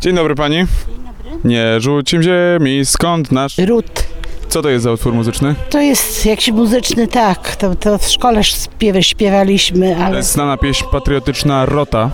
Dzień 0.00 0.14
dobry 0.14 0.34
pani. 0.34 0.56
Dzień 0.56 0.66
dobry. 0.96 1.38
Nie 1.44 1.80
rzucim 1.80 2.22
ziemi, 2.22 2.84
skąd 2.84 3.32
nasz... 3.32 3.58
Ród. 3.58 4.04
Co 4.48 4.62
to 4.62 4.68
jest 4.70 4.84
za 4.84 4.92
utwór 4.92 5.12
muzyczny? 5.14 5.54
To 5.70 5.80
jest 5.80 6.26
jakiś 6.26 6.50
muzyczny, 6.50 7.08
tak. 7.08 7.56
To, 7.56 7.74
to 7.74 7.98
w 7.98 8.04
szkole 8.04 8.44
śpiewy 8.44 9.02
śpiewaliśmy, 9.02 9.94
To 9.94 10.04
ale... 10.04 10.16
jest 10.16 10.32
znana 10.32 10.56
pieśń 10.56 10.84
patriotyczna 10.92 11.66
Rota. 11.66 12.10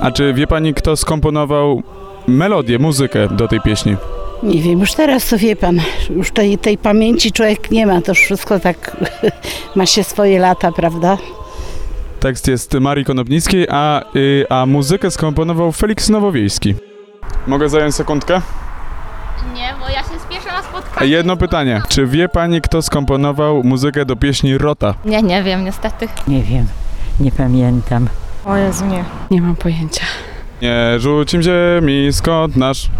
A, 0.00 0.10
czy 0.10 0.34
wie 0.34 0.46
pani, 0.46 0.74
kto 0.74 0.96
skomponował 0.96 1.82
melodię, 2.26 2.78
muzykę 2.78 3.28
do 3.28 3.48
tej 3.48 3.60
pieśni? 3.60 3.96
Nie 4.42 4.62
wiem, 4.62 4.80
już 4.80 4.94
teraz 4.94 5.28
to 5.28 5.38
wie 5.38 5.56
pan, 5.56 5.80
już 6.16 6.30
tej, 6.30 6.58
tej 6.58 6.78
pamięci 6.78 7.32
człowiek 7.32 7.70
nie 7.70 7.86
ma, 7.86 8.00
to 8.00 8.12
już 8.12 8.18
wszystko 8.20 8.60
tak 8.60 8.96
ma 9.76 9.86
się 9.86 10.04
swoje 10.04 10.38
lata, 10.40 10.72
prawda? 10.72 11.18
Tekst 12.20 12.48
jest 12.48 12.74
Marii 12.74 13.04
Konopnickiej, 13.04 13.66
a, 13.70 14.02
y, 14.16 14.44
a 14.48 14.66
muzykę 14.66 15.10
skomponował 15.10 15.72
Felix 15.72 16.08
Nowowiejski. 16.08 16.74
Mogę 17.46 17.68
zająć 17.68 17.94
sekundkę? 17.94 18.40
Nie, 19.54 19.74
bo 19.80 19.88
ja 19.88 20.02
się 20.02 20.20
spieszę 20.26 20.48
na 20.48 20.58
A 20.58 20.62
spotkanie. 20.62 21.10
Jedno 21.10 21.36
pytanie. 21.36 21.82
Czy 21.88 22.06
wie 22.06 22.28
pani, 22.28 22.60
kto 22.60 22.82
skomponował 22.82 23.64
muzykę 23.64 24.04
do 24.04 24.16
pieśni 24.16 24.58
Rota? 24.58 24.94
Nie, 25.04 25.22
nie 25.22 25.42
wiem, 25.42 25.64
niestety. 25.64 26.08
Nie 26.28 26.42
wiem, 26.42 26.66
nie 27.20 27.32
pamiętam. 27.32 28.08
O 28.44 28.56
Jezu, 28.56 28.86
nie. 28.86 29.04
Nie 29.30 29.42
mam 29.42 29.56
pojęcia. 29.56 30.04
Nie 30.62 30.98
rzucim 30.98 31.42
ziemi, 31.42 32.08
skąd 32.12 32.56
nasz... 32.56 32.90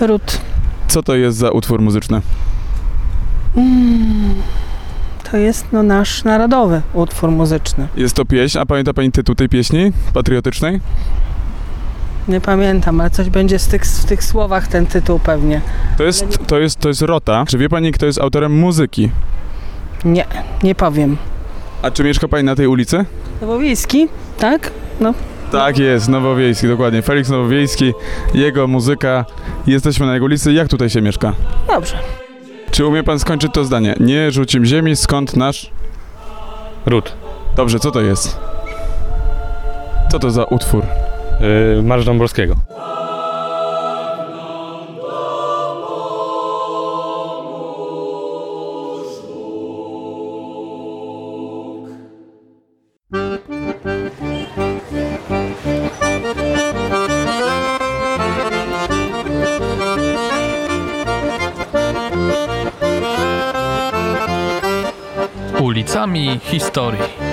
Ród. 0.00 0.40
Co 0.88 1.02
to 1.02 1.14
jest 1.16 1.38
za 1.38 1.50
utwór 1.50 1.80
muzyczny? 1.80 2.20
Mm, 3.56 4.34
to 5.30 5.36
jest 5.36 5.66
no, 5.72 5.82
nasz 5.82 6.24
narodowy 6.24 6.82
utwór 6.94 7.30
muzyczny. 7.30 7.88
Jest 7.96 8.16
to 8.16 8.24
pieśń, 8.24 8.58
a 8.58 8.66
pamięta 8.66 8.92
pani 8.94 9.12
tytuł 9.12 9.34
tej 9.34 9.48
pieśni 9.48 9.92
patriotycznej? 10.14 10.80
Nie 12.30 12.40
pamiętam, 12.40 13.00
ale 13.00 13.10
coś 13.10 13.28
będzie 13.30 13.58
z 13.58 13.66
tych, 13.68 13.82
w 13.84 14.04
tych 14.04 14.24
słowach 14.24 14.68
ten 14.68 14.86
tytuł 14.86 15.18
pewnie. 15.18 15.60
To 15.98 16.04
jest, 16.04 16.46
to 16.46 16.58
jest, 16.58 16.78
to 16.80 16.88
jest 16.88 17.02
Rota. 17.02 17.44
Czy 17.48 17.58
wie 17.58 17.68
pani, 17.68 17.92
kto 17.92 18.06
jest 18.06 18.20
autorem 18.20 18.52
muzyki? 18.58 19.10
Nie, 20.04 20.26
nie 20.62 20.74
powiem. 20.74 21.16
A 21.82 21.90
czy 21.90 22.04
mieszka 22.04 22.28
pani 22.28 22.44
na 22.44 22.54
tej 22.56 22.66
ulicy? 22.66 23.04
Nowowiejski, 23.40 24.08
tak? 24.38 24.70
No, 25.00 25.14
Tak 25.52 25.78
jest, 25.78 26.08
Nowowiejski, 26.08 26.68
dokładnie. 26.68 27.02
Felix 27.02 27.28
Nowowiejski, 27.28 27.92
jego 28.34 28.66
muzyka. 28.66 29.24
Jesteśmy 29.66 30.06
na 30.06 30.14
jego 30.14 30.24
ulicy. 30.26 30.52
Jak 30.52 30.68
tutaj 30.68 30.90
się 30.90 31.02
mieszka? 31.02 31.32
dobrze. 31.66 31.96
Czy 32.70 32.86
umie 32.86 33.02
pan 33.02 33.18
skończyć 33.18 33.52
to 33.52 33.64
zdanie? 33.64 33.94
Nie 34.00 34.30
rzucim 34.30 34.64
ziemi, 34.64 34.96
skąd 34.96 35.36
nasz... 35.36 35.70
Ród. 36.86 37.12
Dobrze, 37.56 37.78
co 37.78 37.90
to 37.90 38.00
jest? 38.00 38.38
Co 40.10 40.18
to 40.18 40.30
za 40.30 40.44
utwór? 40.44 40.84
Yy, 41.40 41.82
Marsz 41.82 42.04
Dąbrowskiego. 42.04 42.56
Ulicami 65.60 66.40
Historii. 66.42 67.29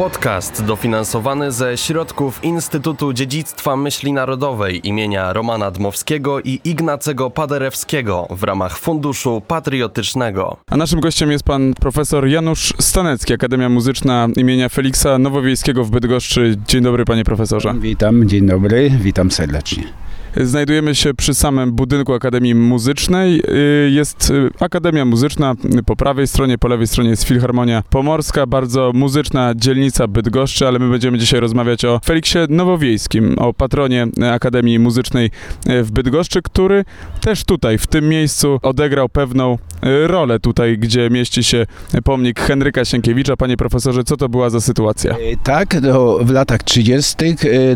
Podcast 0.00 0.64
dofinansowany 0.64 1.52
ze 1.52 1.76
środków 1.76 2.44
Instytutu 2.44 3.12
Dziedzictwa 3.12 3.76
Myśli 3.76 4.12
Narodowej 4.12 4.88
imienia 4.88 5.32
Romana 5.32 5.70
Dmowskiego 5.70 6.40
i 6.40 6.60
Ignacego 6.64 7.30
Paderewskiego 7.30 8.26
w 8.30 8.42
ramach 8.42 8.78
Funduszu 8.78 9.42
Patriotycznego. 9.48 10.56
A 10.70 10.76
naszym 10.76 11.00
gościem 11.00 11.30
jest 11.30 11.44
pan 11.44 11.74
profesor 11.74 12.26
Janusz 12.26 12.74
Stanecki, 12.78 13.34
Akademia 13.34 13.68
Muzyczna 13.68 14.28
imienia 14.36 14.68
Feliksa 14.68 15.18
Nowowiejskiego 15.18 15.84
w 15.84 15.90
Bydgoszczy. 15.90 16.56
Dzień 16.68 16.82
dobry, 16.82 17.04
panie 17.04 17.24
profesorze. 17.24 17.74
Witam, 17.78 18.28
dzień 18.28 18.46
dobry, 18.46 18.90
witam 19.00 19.30
serdecznie. 19.30 20.09
Znajdujemy 20.36 20.94
się 20.94 21.14
przy 21.14 21.34
samym 21.34 21.72
budynku 21.72 22.14
Akademii 22.14 22.54
Muzycznej. 22.54 23.42
Y, 23.86 23.90
Jest 23.90 24.30
y, 24.30 24.50
Akademia 24.60 25.04
Muzyczna, 25.04 25.54
po 25.86 25.96
prawej 25.96 26.26
stronie, 26.26 26.58
po 26.58 26.68
lewej 26.68 26.86
stronie 26.86 27.10
jest 27.10 27.22
Filharmonia 27.24 27.82
Pomorska, 27.90 28.46
bardzo 28.46 28.90
muzyczna 28.94 29.54
dzielnica 29.56 30.08
Bydgoszczy, 30.08 30.68
ale 30.68 30.78
my 30.78 30.90
będziemy 30.90 31.18
dzisiaj 31.18 31.40
rozmawiać 31.40 31.84
o 31.84 32.00
Feliksie 32.04 32.38
Nowowiejskim, 32.48 33.38
o 33.38 33.54
patronie 33.54 34.06
Akademii 34.32 34.78
Muzycznej 34.78 35.30
y, 35.70 35.82
w 35.82 35.90
Bydgoszczy, 35.90 36.42
który 36.42 36.84
też 37.20 37.44
tutaj, 37.44 37.78
w 37.78 37.86
tym 37.86 38.08
miejscu 38.08 38.58
odegrał 38.62 39.08
pewną 39.08 39.58
rolę 40.06 40.40
tutaj, 40.40 40.78
gdzie 40.78 41.10
mieści 41.10 41.44
się 41.44 41.66
pomnik 42.04 42.40
Henryka 42.40 42.84
Sienkiewicza. 42.84 43.36
Panie 43.36 43.56
profesorze, 43.56 44.04
co 44.04 44.16
to 44.16 44.28
była 44.28 44.50
za 44.50 44.60
sytuacja? 44.60 45.16
Tak, 45.44 45.76
w 46.20 46.30
latach 46.30 46.62
30. 46.62 47.16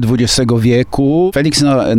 XX 0.03 0.53
wieku 0.61 1.31
Felix 1.35 1.63
No- 1.63 1.97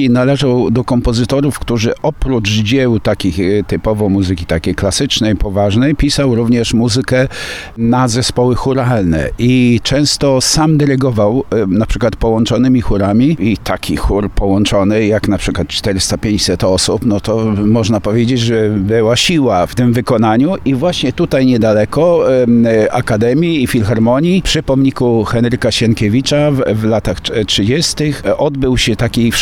Należał 0.00 0.70
do 0.70 0.84
kompozytorów, 0.84 1.58
którzy 1.58 1.92
oprócz 2.02 2.48
dzieł 2.50 3.00
takich 3.00 3.40
e, 3.40 3.64
typowo 3.64 4.08
muzyki 4.08 4.46
takiej 4.46 4.74
klasycznej, 4.74 5.36
poważnej, 5.36 5.94
pisał 5.94 6.34
również 6.34 6.74
muzykę 6.74 7.28
na 7.76 8.08
zespoły 8.08 8.54
chóralne 8.54 9.28
i 9.38 9.80
często 9.82 10.40
sam 10.40 10.78
dyrygował 10.78 11.44
e, 11.50 11.66
na 11.66 11.86
przykład 11.86 12.16
połączonymi 12.16 12.80
chórami 12.80 13.36
i 13.38 13.56
taki 13.56 13.96
chór 13.96 14.30
połączony 14.30 15.06
jak 15.06 15.28
na 15.28 15.38
przykład 15.38 15.68
400-500 15.68 16.66
osób, 16.66 17.06
no 17.06 17.20
to 17.20 17.44
można 17.66 18.00
powiedzieć, 18.00 18.40
że 18.40 18.70
była 18.70 19.16
siła 19.16 19.66
w 19.66 19.74
tym 19.74 19.92
wykonaniu 19.92 20.54
i 20.64 20.74
właśnie 20.74 21.12
tutaj 21.12 21.46
niedaleko 21.46 22.32
e, 22.32 22.92
Akademii 22.92 23.62
i 23.62 23.66
Filharmonii 23.66 24.42
przy 24.42 24.62
pomniku 24.62 25.24
Henryka 25.24 25.70
Sienkiewicza 25.70 26.50
w, 26.50 26.62
w 26.74 26.84
latach 26.84 27.20
trz- 27.20 27.46
30. 27.46 28.14
odbył 28.36 28.78
się 28.78 28.96
taki 28.96 29.32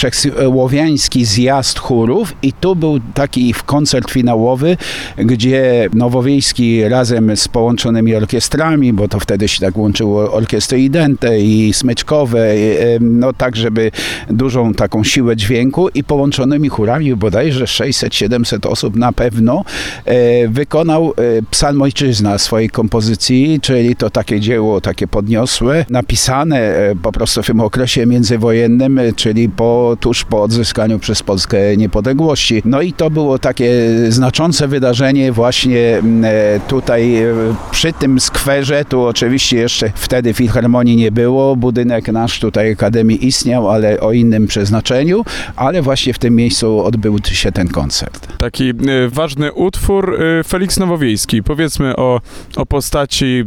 wszechsłowiański 0.40 1.24
zjazd 1.24 1.78
chórów 1.78 2.34
i 2.42 2.52
tu 2.52 2.76
był 2.76 3.00
taki 3.14 3.54
koncert 3.66 4.10
finałowy, 4.10 4.76
gdzie 5.16 5.88
Nowowiejski 5.94 6.88
razem 6.88 7.36
z 7.36 7.48
połączonymi 7.48 8.14
orkiestrami, 8.14 8.92
bo 8.92 9.08
to 9.08 9.20
wtedy 9.20 9.48
się 9.48 9.60
tak 9.60 9.76
łączyło 9.76 10.32
orkiestry 10.32 10.80
idente 10.80 11.40
i 11.40 11.72
smyczkowe, 11.72 12.52
e, 12.52 12.56
no 13.00 13.32
tak, 13.32 13.56
żeby 13.56 13.90
dużą 14.30 14.74
taką 14.74 15.04
siłę 15.04 15.36
dźwięku 15.36 15.88
i 15.88 16.04
połączonymi 16.04 16.68
chórami, 16.68 17.16
bodajże 17.16 17.64
600-700 17.64 18.66
osób 18.66 18.96
na 18.96 19.12
pewno, 19.12 19.64
e, 20.04 20.48
wykonał 20.48 21.12
e, 21.16 21.42
Psalm 21.50 21.82
Ojczyzna 21.82 22.38
swojej 22.38 22.70
kompozycji, 22.70 23.58
czyli 23.62 23.96
to 23.96 24.10
takie 24.10 24.40
dzieło, 24.40 24.80
takie 24.80 25.08
podniosłe, 25.08 25.84
napisane 25.90 26.74
po 27.02 27.12
prostu 27.12 27.42
w 27.42 27.46
tym 27.46 27.60
okresie 27.60 28.06
międzywojennym, 28.06 29.00
czyli 29.16 29.48
po, 29.48 29.96
tuż 30.00 30.24
po 30.30 30.42
odzyskaniu 30.42 30.98
przez 30.98 31.22
Polskę 31.22 31.76
niepodległości. 31.76 32.62
No 32.64 32.82
i 32.82 32.92
to 32.92 33.10
było 33.10 33.38
takie 33.38 33.72
znaczące 34.08 34.68
wydarzenie 34.68 35.32
właśnie 35.32 35.98
m, 35.98 36.24
e, 36.24 36.60
tutaj 36.68 37.16
e, 37.16 37.34
przy 37.70 37.92
tym 37.92 38.20
skwerze, 38.20 38.84
tu 38.84 39.02
oczywiście 39.02 39.56
jeszcze 39.56 39.92
wtedy 39.94 40.34
Filharmonii 40.34 40.96
nie 40.96 41.12
było, 41.12 41.56
budynek 41.56 42.08
nasz 42.08 42.40
tutaj 42.40 42.72
Akademii 42.72 43.26
istniał, 43.26 43.70
ale 43.70 44.00
o 44.00 44.12
innym 44.12 44.46
przeznaczeniu, 44.46 45.24
ale 45.56 45.82
właśnie 45.82 46.14
w 46.14 46.18
tym 46.18 46.34
miejscu 46.34 46.84
odbył 46.84 47.18
się 47.32 47.52
ten 47.52 47.68
koncert. 47.68 48.28
Taki 48.38 48.70
y, 48.70 48.74
ważny 49.08 49.52
utwór 49.52 50.18
Felix 50.46 50.78
Nowowiejski. 50.78 51.42
Powiedzmy 51.42 51.96
o, 51.96 52.20
o 52.56 52.66
postaci, 52.66 53.44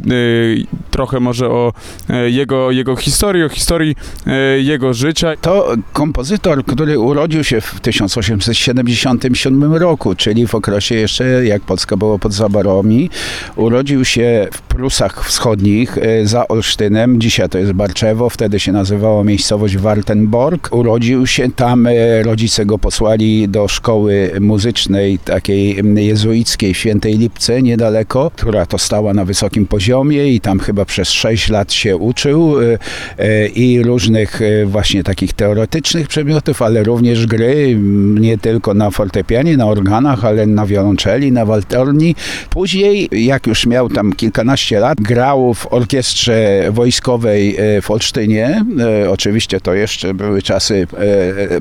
trochę 0.93 1.19
może 1.19 1.49
o 1.49 1.73
y, 2.09 2.31
jego, 2.31 2.71
jego 2.71 2.95
historii, 2.95 3.43
o 3.43 3.49
historii 3.49 3.95
y, 4.27 4.61
jego 4.61 4.93
życia. 4.93 5.33
To 5.41 5.73
kompozytor, 5.93 6.65
który 6.65 6.99
urodził 6.99 7.43
się 7.43 7.61
w 7.61 7.79
1877 7.79 9.73
roku, 9.73 10.15
czyli 10.15 10.47
w 10.47 10.55
okresie 10.55 10.95
jeszcze 10.95 11.45
jak 11.45 11.61
Polska 11.61 11.97
była 11.97 12.17
pod 12.17 12.33
zaborami. 12.33 13.09
Urodził 13.55 14.05
się 14.05 14.47
w 14.51 14.61
Prusach 14.61 15.25
Wschodnich 15.25 15.97
e, 15.97 16.25
za 16.25 16.47
Olsztynem, 16.47 17.21
dzisiaj 17.21 17.49
to 17.49 17.57
jest 17.57 17.73
Barczewo, 17.73 18.29
wtedy 18.29 18.59
się 18.59 18.71
nazywało 18.71 19.23
miejscowość 19.23 19.77
Wartenborg. 19.77 20.69
Urodził 20.71 21.27
się 21.27 21.51
tam, 21.51 21.87
e, 21.87 22.23
rodzice 22.23 22.65
go 22.65 22.79
posłali 22.79 23.49
do 23.49 23.67
szkoły 23.67 24.31
muzycznej 24.39 25.19
takiej 25.19 25.81
jezuickiej 25.95 26.73
w 26.73 26.77
Świętej 26.77 27.17
Lipce 27.17 27.61
niedaleko, 27.61 28.31
która 28.35 28.65
to 28.65 28.77
stała 28.77 29.13
na 29.13 29.25
wysokim 29.25 29.65
poziomie 29.65 30.33
i 30.33 30.39
tam 30.39 30.59
chyba 30.59 30.82
przez 30.85 31.09
6 31.09 31.49
lat 31.49 31.73
się 31.73 31.97
uczył 31.97 32.61
e, 32.61 32.77
e, 33.17 33.47
i 33.47 33.83
różnych 33.83 34.41
e, 34.41 34.65
właśnie 34.65 35.03
takich 35.03 35.33
teoretycznych 35.33 36.07
przedmiotów, 36.07 36.61
ale 36.61 36.83
również 36.83 37.25
gry, 37.25 37.71
m, 37.75 38.17
nie 38.17 38.37
tylko 38.37 38.73
na 38.73 38.91
fortepianie, 38.91 39.57
na 39.57 39.65
organach, 39.65 40.25
ale 40.25 40.45
na 40.45 40.65
wiolonczeli, 40.65 41.31
na 41.31 41.45
waltorni. 41.45 42.15
Później, 42.49 43.09
jak 43.11 43.47
już 43.47 43.65
miał 43.65 43.89
tam 43.89 44.13
kilkanaście 44.13 44.79
lat, 44.79 45.01
grał 45.01 45.53
w 45.53 45.73
orkiestrze 45.73 46.63
wojskowej 46.71 47.57
w 47.81 47.91
Olsztynie. 47.91 48.65
Oczywiście 49.09 49.61
to 49.61 49.73
jeszcze 49.73 50.13
były 50.13 50.41
czasy 50.41 50.87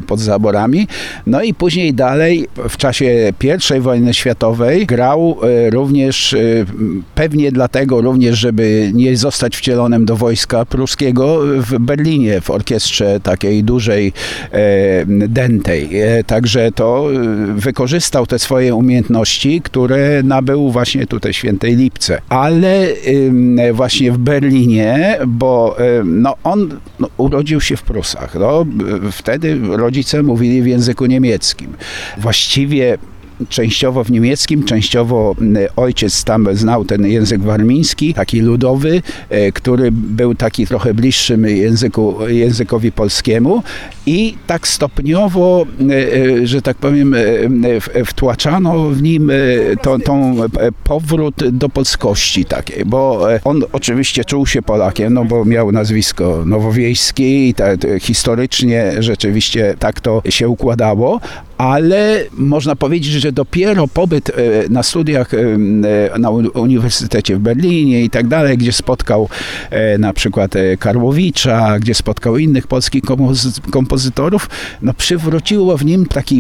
pod 0.07 0.21
zaborami. 0.21 0.89
No 1.27 1.43
i 1.43 1.55
później 1.55 1.95
dalej, 1.95 2.49
w 2.69 2.77
czasie 2.77 3.33
I 3.77 3.81
wojny 3.81 4.15
światowej, 4.15 4.87
grał 4.87 5.37
również, 5.71 6.37
pewnie 7.15 7.53
dlatego 7.53 8.01
również, 8.01 8.39
żeby 8.39 8.91
nie 8.95 9.12
zostać 9.17 9.57
wcielonym 9.57 10.05
do 10.05 10.17
wojska 10.17 10.65
pruskiego, 10.65 11.39
w 11.57 11.79
Berlinie, 11.79 12.41
w 12.41 12.51
orkiestrze 12.51 13.21
takiej 13.21 13.65
dużej, 13.65 14.13
e, 14.53 15.05
dętej. 15.29 16.01
E, 16.01 16.25
Także 16.25 16.73
to 16.73 17.09
e, 17.13 17.19
wykorzystał 17.55 18.27
te 18.27 18.39
swoje 18.39 18.75
umiejętności, 18.75 19.61
które 19.61 20.23
nabył 20.23 20.71
właśnie 20.71 21.07
tutaj 21.07 21.33
Świętej 21.33 21.77
Lipce. 21.77 22.21
Ale 22.29 22.87
właśnie 23.73 24.13
w 24.13 24.19
Berlinie, 24.19 25.19
bo 25.27 25.77
no, 26.05 26.35
on 26.45 26.79
no, 26.99 27.09
urodził 27.17 27.61
się 27.61 27.77
w 27.77 27.83
Prusach. 27.83 28.35
No, 28.35 28.67
wtedy 29.13 29.59
rodzice 29.71 30.23
mówili 30.23 30.63
w 30.63 30.67
języku 30.67 31.07
niemieckim. 31.07 31.73
Właściwie 32.19 32.99
częściowo 33.49 34.05
w 34.05 34.11
niemieckim, 34.11 34.65
częściowo 34.65 35.35
ojciec 35.77 36.25
tam 36.25 36.49
znał 36.53 36.85
ten 36.85 37.07
język 37.07 37.43
warmiński, 37.43 38.15
taki 38.15 38.41
ludowy, 38.41 39.03
e, 39.31 39.53
który 39.53 39.93
był 39.93 40.35
taki 40.35 40.67
trochę 40.67 40.95
bliższym 40.95 41.45
języku, 41.45 42.29
językowi 42.29 42.93
polskiemu. 42.93 43.63
I 44.07 44.35
tak 44.47 44.69
stopniowo, 44.69 45.67
e, 46.43 46.47
że 46.47 46.63
tak 46.63 46.77
powiem, 46.77 47.15
e, 47.15 48.05
wtłaczano 48.05 48.89
w 48.91 49.03
nim 49.03 49.33
tą, 49.83 50.01
tą 50.01 50.37
powrót 50.85 51.35
do 51.51 51.69
polskości 51.69 52.45
takiej, 52.45 52.85
bo 52.85 53.27
on 53.45 53.63
oczywiście 53.73 54.25
czuł 54.25 54.47
się 54.47 54.63
Polakiem, 54.63 55.15
no 55.15 55.25
bo 55.25 55.45
miał 55.45 55.73
nazwisko 55.73 56.43
nowowiejskie 56.47 57.49
i 57.49 57.55
ta, 57.55 57.77
te- 57.77 58.01
historycznie 58.01 58.93
rzeczywiście 58.99 59.75
tak 59.79 60.01
to 60.01 60.23
się 60.29 60.49
układało, 60.49 61.21
ale 61.63 62.25
można 62.33 62.77
powiedzieć, 62.77 63.13
że 63.13 63.33
dopiero 63.33 63.89
pobyt 63.89 64.31
e, 64.31 64.33
na 64.71 64.83
studiach 64.83 65.35
e, 65.35 65.39
e, 65.39 66.19
na 66.19 66.31
uni- 66.31 66.51
Uniwersytecie 66.55 67.37
w 67.37 67.39
Berlinie 67.39 68.05
i 68.05 68.11
tak 68.11 68.29
dalej, 68.29 68.59
gdzie 68.59 68.73
spotkał 68.73 69.29
na 69.99 70.13
przykład 70.13 70.55
Karłowicza, 70.79 71.79
gdzie 71.79 71.95
spotkał 71.95 72.39
innych 72.39 72.67
polskich 72.67 73.03
kompozy- 73.03 73.71
kompozytorów, 73.71 74.51
no 74.83 74.95
przywróciło 74.95 75.77
w 75.79 75.85
nim 75.85 76.07
takie 76.07 76.37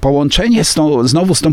połączenie 0.00 0.64
z 0.64 0.74
tą, 0.74 1.08
znowu 1.08 1.34
z 1.34 1.40
tą 1.40 1.52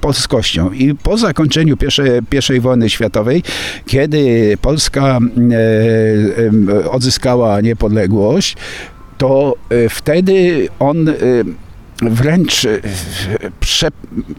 polskością. 0.00 0.72
I 0.72 0.94
po 0.94 1.16
zakończeniu 1.16 1.76
pierwszej, 1.76 2.56
I 2.56 2.60
wojny 2.60 2.90
światowej, 2.90 3.42
kiedy 3.86 4.54
Polska 4.62 5.18
odzyskała 6.90 7.60
niepodległość, 7.60 8.56
to 9.18 9.54
wtedy 9.90 10.68
on 10.78 11.06
wręcz 12.02 12.64
e, 12.64 12.80
prze, 13.60 13.88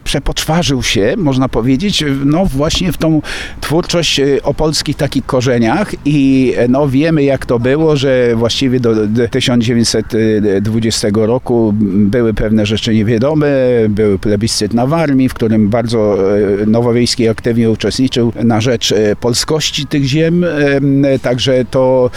przepoczwarzył 0.04 0.82
się, 0.82 1.14
można 1.16 1.48
powiedzieć, 1.48 2.04
no 2.24 2.46
właśnie 2.46 2.92
w 2.92 2.96
tą 2.96 3.22
twórczość 3.60 4.20
e, 4.20 4.42
o 4.42 4.54
polskich 4.54 4.96
takich 4.96 5.26
korzeniach 5.26 5.94
i 6.04 6.52
e, 6.56 6.68
no 6.68 6.88
wiemy 6.88 7.22
jak 7.24 7.46
to 7.46 7.58
było, 7.58 7.96
że 7.96 8.36
właściwie 8.36 8.80
do, 8.80 9.06
do 9.06 9.28
1920 9.28 11.08
roku 11.12 11.74
były 11.76 12.34
pewne 12.34 12.66
rzeczy 12.66 12.94
niewiadome, 12.94 13.46
był 13.88 14.18
plebiscyt 14.18 14.74
na 14.74 14.86
Warmii, 14.86 15.28
w 15.28 15.34
którym 15.34 15.68
bardzo 15.68 16.18
Nowowiejski 16.66 17.28
aktywnie 17.28 17.70
uczestniczył 17.70 18.32
na 18.44 18.60
rzecz 18.60 18.94
polskości 19.20 19.86
tych 19.86 20.04
ziem, 20.04 20.44
em, 20.44 21.04
także 21.22 21.64
to, 21.70 22.10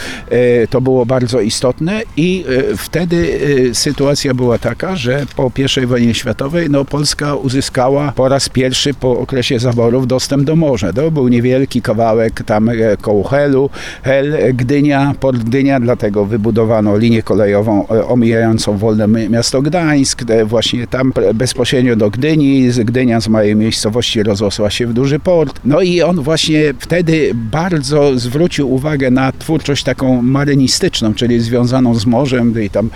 to 0.70 0.80
było 0.80 1.06
bardzo 1.06 1.40
istotne 1.40 2.02
i 2.16 2.44
wtedy 2.76 3.40
sytuacja 3.72 4.34
była 4.34 4.58
taka, 4.58 4.96
że 4.96 5.26
po 5.36 5.50
I 5.82 5.86
wojnie 5.86 6.14
światowej 6.14 6.70
no, 6.70 6.84
Polska 6.84 7.34
uzyskała 7.34 8.12
po 8.12 8.28
raz 8.28 8.48
pierwszy 8.48 8.94
po 8.94 9.18
okresie 9.18 9.58
zaborów 9.58 10.06
dostęp 10.06 10.44
do 10.44 10.56
morza. 10.56 10.92
To 10.92 11.10
był 11.10 11.28
niewielki 11.28 11.82
kawałek 11.82 12.42
tam 12.42 12.68
e, 12.68 12.74
koło 13.00 13.24
Helu, 13.24 13.70
Hel, 14.02 14.54
Gdynia, 14.54 15.14
Port 15.20 15.38
Gdynia, 15.38 15.80
dlatego 15.80 16.24
wybudowano 16.24 16.98
linię 16.98 17.22
kolejową 17.22 17.88
e, 17.88 18.06
omijającą 18.06 18.76
wolne 18.78 19.08
mi- 19.08 19.30
miasto 19.30 19.62
Gdańsk, 19.62 20.22
e, 20.30 20.44
właśnie 20.44 20.86
tam 20.86 21.12
bezpośrednio 21.34 21.96
do 21.96 22.10
Gdyni, 22.10 22.70
z 22.70 22.78
Gdynia 22.78 23.20
z 23.20 23.28
małej 23.28 23.56
miejscowości 23.56 24.22
rozrosła 24.22 24.70
się 24.70 24.86
w 24.86 24.92
duży 24.92 25.18
port. 25.18 25.60
No 25.64 25.80
i 25.80 26.02
on 26.02 26.20
właśnie 26.20 26.74
wtedy 26.78 27.30
bardzo 27.34 28.18
zwrócił 28.18 28.72
uwagę 28.72 29.10
na 29.10 29.32
twórczość 29.32 29.84
taką 29.84 30.22
marynistyczną, 30.22 31.14
czyli 31.14 31.40
związaną 31.40 31.94
z 31.94 32.06
morzem, 32.06 32.62
i 32.62 32.70
tam 32.70 32.90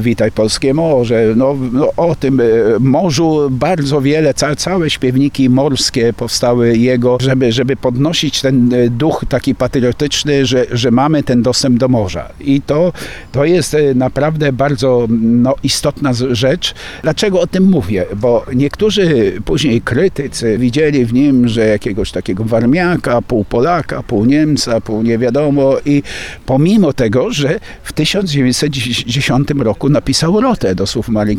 Witaj 0.00 0.32
Polskie 0.32 0.74
Morze, 0.74 1.32
no, 1.36 1.56
no 1.72 1.85
o 1.96 2.14
tym 2.14 2.40
e, 2.40 2.44
morzu 2.80 3.48
bardzo 3.50 4.00
wiele, 4.00 4.34
ca, 4.34 4.56
całe 4.56 4.90
śpiewniki 4.90 5.50
morskie 5.50 6.12
powstały 6.12 6.76
jego, 6.76 7.18
żeby, 7.20 7.52
żeby 7.52 7.76
podnosić 7.76 8.40
ten 8.40 8.74
e, 8.74 8.90
duch 8.90 9.24
taki 9.28 9.54
patriotyczny, 9.54 10.46
że, 10.46 10.66
że 10.72 10.90
mamy 10.90 11.22
ten 11.22 11.42
dostęp 11.42 11.78
do 11.78 11.88
morza. 11.88 12.28
I 12.40 12.62
to, 12.62 12.92
to 13.32 13.44
jest 13.44 13.74
e, 13.74 13.94
naprawdę 13.94 14.52
bardzo 14.52 15.06
no, 15.20 15.54
istotna 15.62 16.12
rzecz. 16.30 16.74
Dlaczego 17.02 17.40
o 17.40 17.46
tym 17.46 17.64
mówię? 17.64 18.06
Bo 18.16 18.46
niektórzy 18.54 19.32
później 19.44 19.80
krytycy 19.80 20.58
widzieli 20.58 21.04
w 21.04 21.12
nim, 21.12 21.48
że 21.48 21.66
jakiegoś 21.66 22.12
takiego 22.12 22.44
warmiaka, 22.44 23.22
pół 23.22 23.44
Polaka, 23.44 24.02
pół 24.02 24.24
Niemca, 24.24 24.80
pół 24.80 25.02
nie 25.02 25.18
wiadomo 25.18 25.76
i 25.84 26.02
pomimo 26.46 26.92
tego, 26.92 27.32
że 27.32 27.60
w 27.82 27.92
1910 27.92 29.48
roku 29.58 29.88
napisał 29.88 30.40
Rotę 30.40 30.74
do 30.74 30.86
słów 30.86 31.08
Marii 31.08 31.36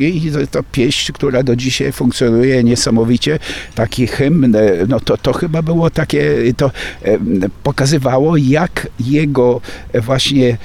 I 0.00 0.30
to, 0.30 0.46
to 0.46 0.62
pieśń, 0.72 1.12
która 1.12 1.42
do 1.42 1.56
dzisiaj 1.56 1.92
funkcjonuje 1.92 2.64
niesamowicie, 2.64 3.38
taki 3.74 4.06
hymn, 4.06 4.54
no 4.88 5.00
to, 5.00 5.16
to 5.16 5.32
chyba 5.32 5.62
było 5.62 5.90
takie, 5.90 6.34
to 6.56 6.70
pokazywało 7.62 8.36
jak 8.36 8.88
jego 9.00 9.60
właśnie 9.94 10.56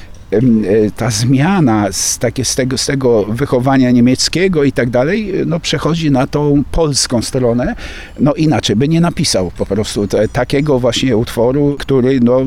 ta 0.96 1.10
zmiana 1.10 1.92
z, 1.92 2.18
takie, 2.18 2.46
z, 2.46 2.56
tego, 2.56 2.78
z 2.78 2.86
tego 2.86 3.24
wychowania 3.24 3.92
niemieckiego 3.92 4.64
i 4.64 4.72
tak 4.72 4.90
dalej, 4.90 5.34
no 5.46 5.60
przechodzi 5.60 6.12
na 6.12 6.28
tą 6.28 6.64
polską 6.72 7.22
stronę, 7.22 7.76
no 8.20 8.34
inaczej 8.34 8.76
by 8.76 8.88
nie 8.88 9.02
napisał 9.02 9.52
po 9.58 9.66
prostu 9.66 10.08
te, 10.08 10.28
takiego 10.28 10.80
właśnie 10.80 11.18
utworu, 11.18 11.76
który 11.80 12.20
no, 12.20 12.42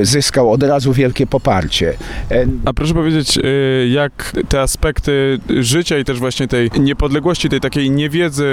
e, 0.00 0.04
zyskał 0.04 0.52
od 0.52 0.62
razu 0.62 0.92
wielkie 0.92 1.26
poparcie. 1.26 1.94
E, 2.30 2.46
A 2.64 2.72
proszę 2.72 2.94
powiedzieć, 2.94 3.38
jak 3.90 4.32
te 4.48 4.60
aspekty 4.60 5.38
życia 5.60 5.98
i 5.98 6.04
też 6.04 6.18
właśnie 6.18 6.48
tej 6.48 6.70
niepodległości, 6.80 7.48
tej 7.48 7.60
takiej 7.60 7.90
niewiedzy 7.90 8.44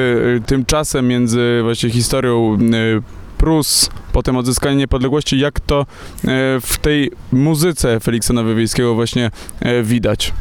tymczasem 0.45 1.07
między 1.07 1.59
właśnie 1.63 1.89
historią 1.89 2.57
Prus, 3.41 3.89
potem 4.13 4.37
odzyskanie 4.37 4.75
niepodległości, 4.75 5.39
jak 5.39 5.59
to 5.59 5.81
y, 5.81 6.27
w 6.61 6.77
tej 6.81 7.11
muzyce 7.31 7.99
Feliksa 7.99 8.33
Nowowiejskiego 8.33 8.95
właśnie 8.95 9.31
y, 9.65 9.83
widać? 9.83 10.33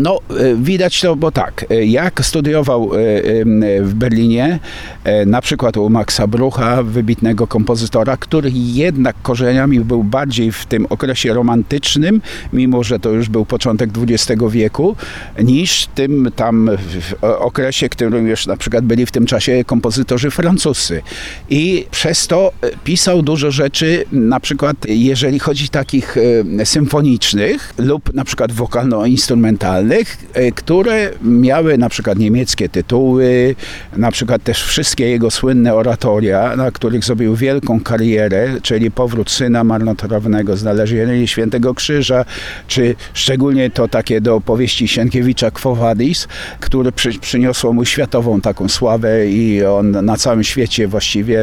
No, 0.00 0.18
e, 0.30 0.54
widać 0.56 1.00
to, 1.00 1.16
bo 1.16 1.30
tak, 1.30 1.66
e, 1.70 1.84
jak 1.86 2.24
studiował 2.24 2.90
e, 2.94 2.96
w 3.82 3.94
Berlinie, 3.94 4.58
na 5.26 5.40
przykład 5.40 5.76
u 5.76 5.90
Maxa 5.90 6.26
Brucha, 6.26 6.82
wybitnego 6.82 7.46
kompozytora, 7.46 8.16
który 8.16 8.50
jednak 8.54 9.16
korzeniami 9.22 9.80
był 9.80 10.04
bardziej 10.04 10.52
w 10.52 10.66
tym 10.66 10.86
okresie 10.90 11.34
romantycznym, 11.34 12.22
mimo 12.52 12.84
że 12.84 12.98
to 12.98 13.10
już 13.10 13.28
był 13.28 13.44
początek 13.44 13.90
XX 13.96 14.42
wieku, 14.50 14.96
niż 15.42 15.86
tym 15.86 16.30
tam 16.36 16.70
okresie, 17.22 17.88
którym 17.88 18.28
już 18.28 18.46
na 18.46 18.56
przykład 18.56 18.84
byli 18.84 19.06
w 19.06 19.10
tym 19.10 19.26
czasie 19.26 19.64
kompozytorzy 19.64 20.30
francuscy. 20.30 21.02
I 21.50 21.86
przez 21.90 22.26
to 22.26 22.52
pisał 22.84 23.22
dużo 23.22 23.50
rzeczy, 23.50 24.04
na 24.12 24.40
przykład 24.40 24.76
jeżeli 24.88 25.38
chodzi 25.38 25.68
takich 25.68 26.16
e, 26.58 26.66
symfonicznych 26.66 27.74
lub 27.78 28.14
na 28.14 28.24
przykład 28.24 28.52
wokalno-instrumentalnych, 28.52 29.89
instrumentalnych, 29.90 30.18
e, 30.34 30.52
które 30.52 31.10
miały 31.22 31.78
na 31.78 31.88
przykład 31.88 32.18
niemieckie 32.18 32.68
tytuły, 32.68 33.54
na 33.96 34.10
przykład 34.10 34.42
też 34.42 34.64
wszystkie 34.64 35.10
jego 35.10 35.30
słynne 35.30 35.74
oratoria, 35.74 36.56
na 36.56 36.70
których 36.70 37.04
zrobił 37.04 37.36
wielką 37.36 37.80
karierę, 37.80 38.48
czyli 38.62 38.90
Powrót 38.90 39.30
Syna 39.30 39.64
Marnotrawnego, 39.64 40.56
Znalezienie 40.56 41.26
Świętego 41.26 41.74
Krzyża, 41.74 42.24
czy 42.66 42.94
szczególnie 43.14 43.70
to 43.70 43.88
takie 43.88 44.20
do 44.20 44.34
opowieści 44.34 44.88
Sienkiewicza 44.88 45.50
Quo 45.50 45.74
Vadis, 45.74 46.28
które 46.60 46.92
przy, 46.92 47.18
przyniosło 47.18 47.72
mu 47.72 47.84
światową 47.84 48.40
taką 48.40 48.68
sławę 48.68 49.26
i 49.26 49.64
on 49.64 49.90
na 49.90 50.16
całym 50.16 50.44
świecie 50.44 50.88
właściwie 50.88 51.42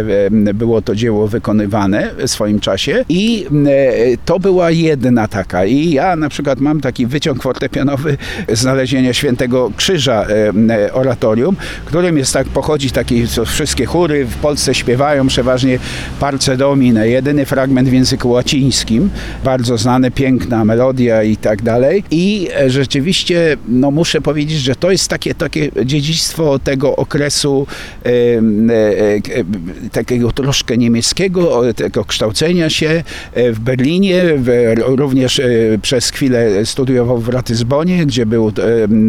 e, 0.49 0.53
było 0.53 0.81
to 0.81 0.95
dzieło 0.95 1.27
wykonywane 1.27 2.11
w 2.17 2.27
swoim 2.27 2.59
czasie. 2.59 3.05
I 3.09 3.45
e, 3.67 4.17
to 4.25 4.39
była 4.39 4.71
jedna 4.71 5.27
taka. 5.27 5.65
I 5.65 5.91
ja 5.91 6.15
na 6.15 6.29
przykład 6.29 6.59
mam 6.59 6.81
taki 6.81 7.07
wyciąg 7.07 7.43
fortepianowy 7.43 8.17
Znalezienia 8.53 9.13
Świętego 9.13 9.71
Krzyża 9.77 10.25
e, 10.25 10.53
e, 10.69 10.93
oratorium, 10.93 11.55
którym 11.85 12.17
jest 12.17 12.33
tak, 12.33 12.47
pochodzi 12.47 12.91
taki, 12.91 13.27
co 13.27 13.45
wszystkie 13.45 13.85
chóry 13.85 14.25
w 14.25 14.35
Polsce 14.35 14.75
śpiewają 14.75 15.27
przeważnie 15.27 15.79
Parce 16.19 16.57
Domine, 16.57 17.09
jedyny 17.09 17.45
fragment 17.45 17.89
w 17.89 17.93
języku 17.93 18.29
łacińskim, 18.29 19.09
bardzo 19.43 19.77
znany, 19.77 20.11
piękna 20.11 20.65
melodia 20.65 21.23
i 21.23 21.37
tak 21.37 21.61
dalej. 21.61 22.03
I 22.11 22.49
e, 22.55 22.69
rzeczywiście, 22.69 23.57
no 23.67 23.91
muszę 23.91 24.21
powiedzieć, 24.21 24.59
że 24.59 24.75
to 24.75 24.91
jest 24.91 25.07
takie, 25.07 25.35
takie 25.35 25.71
dziedzictwo 25.85 26.59
tego 26.59 26.95
okresu 26.95 27.67
e, 28.05 28.09
e, 28.09 29.89
takiego 29.91 30.31
troszkę 30.31 30.77
niemieckiego, 30.77 31.73
tego 31.73 32.05
kształcenia 32.05 32.69
się 32.69 33.03
w 33.35 33.59
Berlinie, 33.59 34.23
w, 34.37 34.73
również 34.77 35.41
przez 35.81 36.09
chwilę 36.09 36.65
studiował 36.65 37.17
w 37.17 37.29
Ratyzbonie, 37.29 38.05
gdzie 38.05 38.16
był 38.25 38.47
e, 38.47 38.51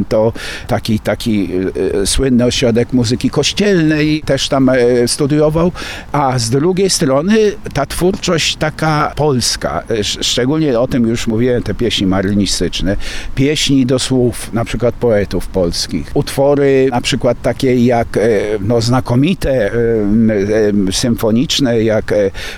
to 0.08 0.32
taki, 0.66 1.00
taki 1.00 1.48
e, 2.02 2.06
słynny 2.06 2.44
ośrodek 2.44 2.92
muzyki 2.92 3.30
kościelnej, 3.30 4.22
też 4.26 4.48
tam 4.48 4.68
e, 4.68 5.08
studiował, 5.08 5.72
a 6.12 6.38
z 6.38 6.50
drugiej 6.50 6.90
strony 6.90 7.36
ta 7.74 7.86
twórczość 7.86 8.56
taka 8.56 9.12
polska, 9.16 9.82
sz- 9.88 10.26
szczególnie 10.26 10.80
o 10.80 10.86
tym 10.86 11.06
już 11.06 11.26
mówiłem, 11.26 11.62
te 11.62 11.74
pieśni 11.74 12.06
marynistyczne, 12.06 12.96
pieśni 13.34 13.86
do 13.86 13.98
słów, 13.98 14.52
na 14.52 14.64
przykład 14.64 14.94
poetów 14.94 15.46
polskich, 15.46 16.10
utwory 16.14 16.88
na 16.90 17.00
przykład 17.00 17.42
takie 17.42 17.84
jak 17.84 18.18
no, 18.60 18.80
znakomite 18.80 19.70
symfoniczne, 20.90 21.82
jak 21.82 22.14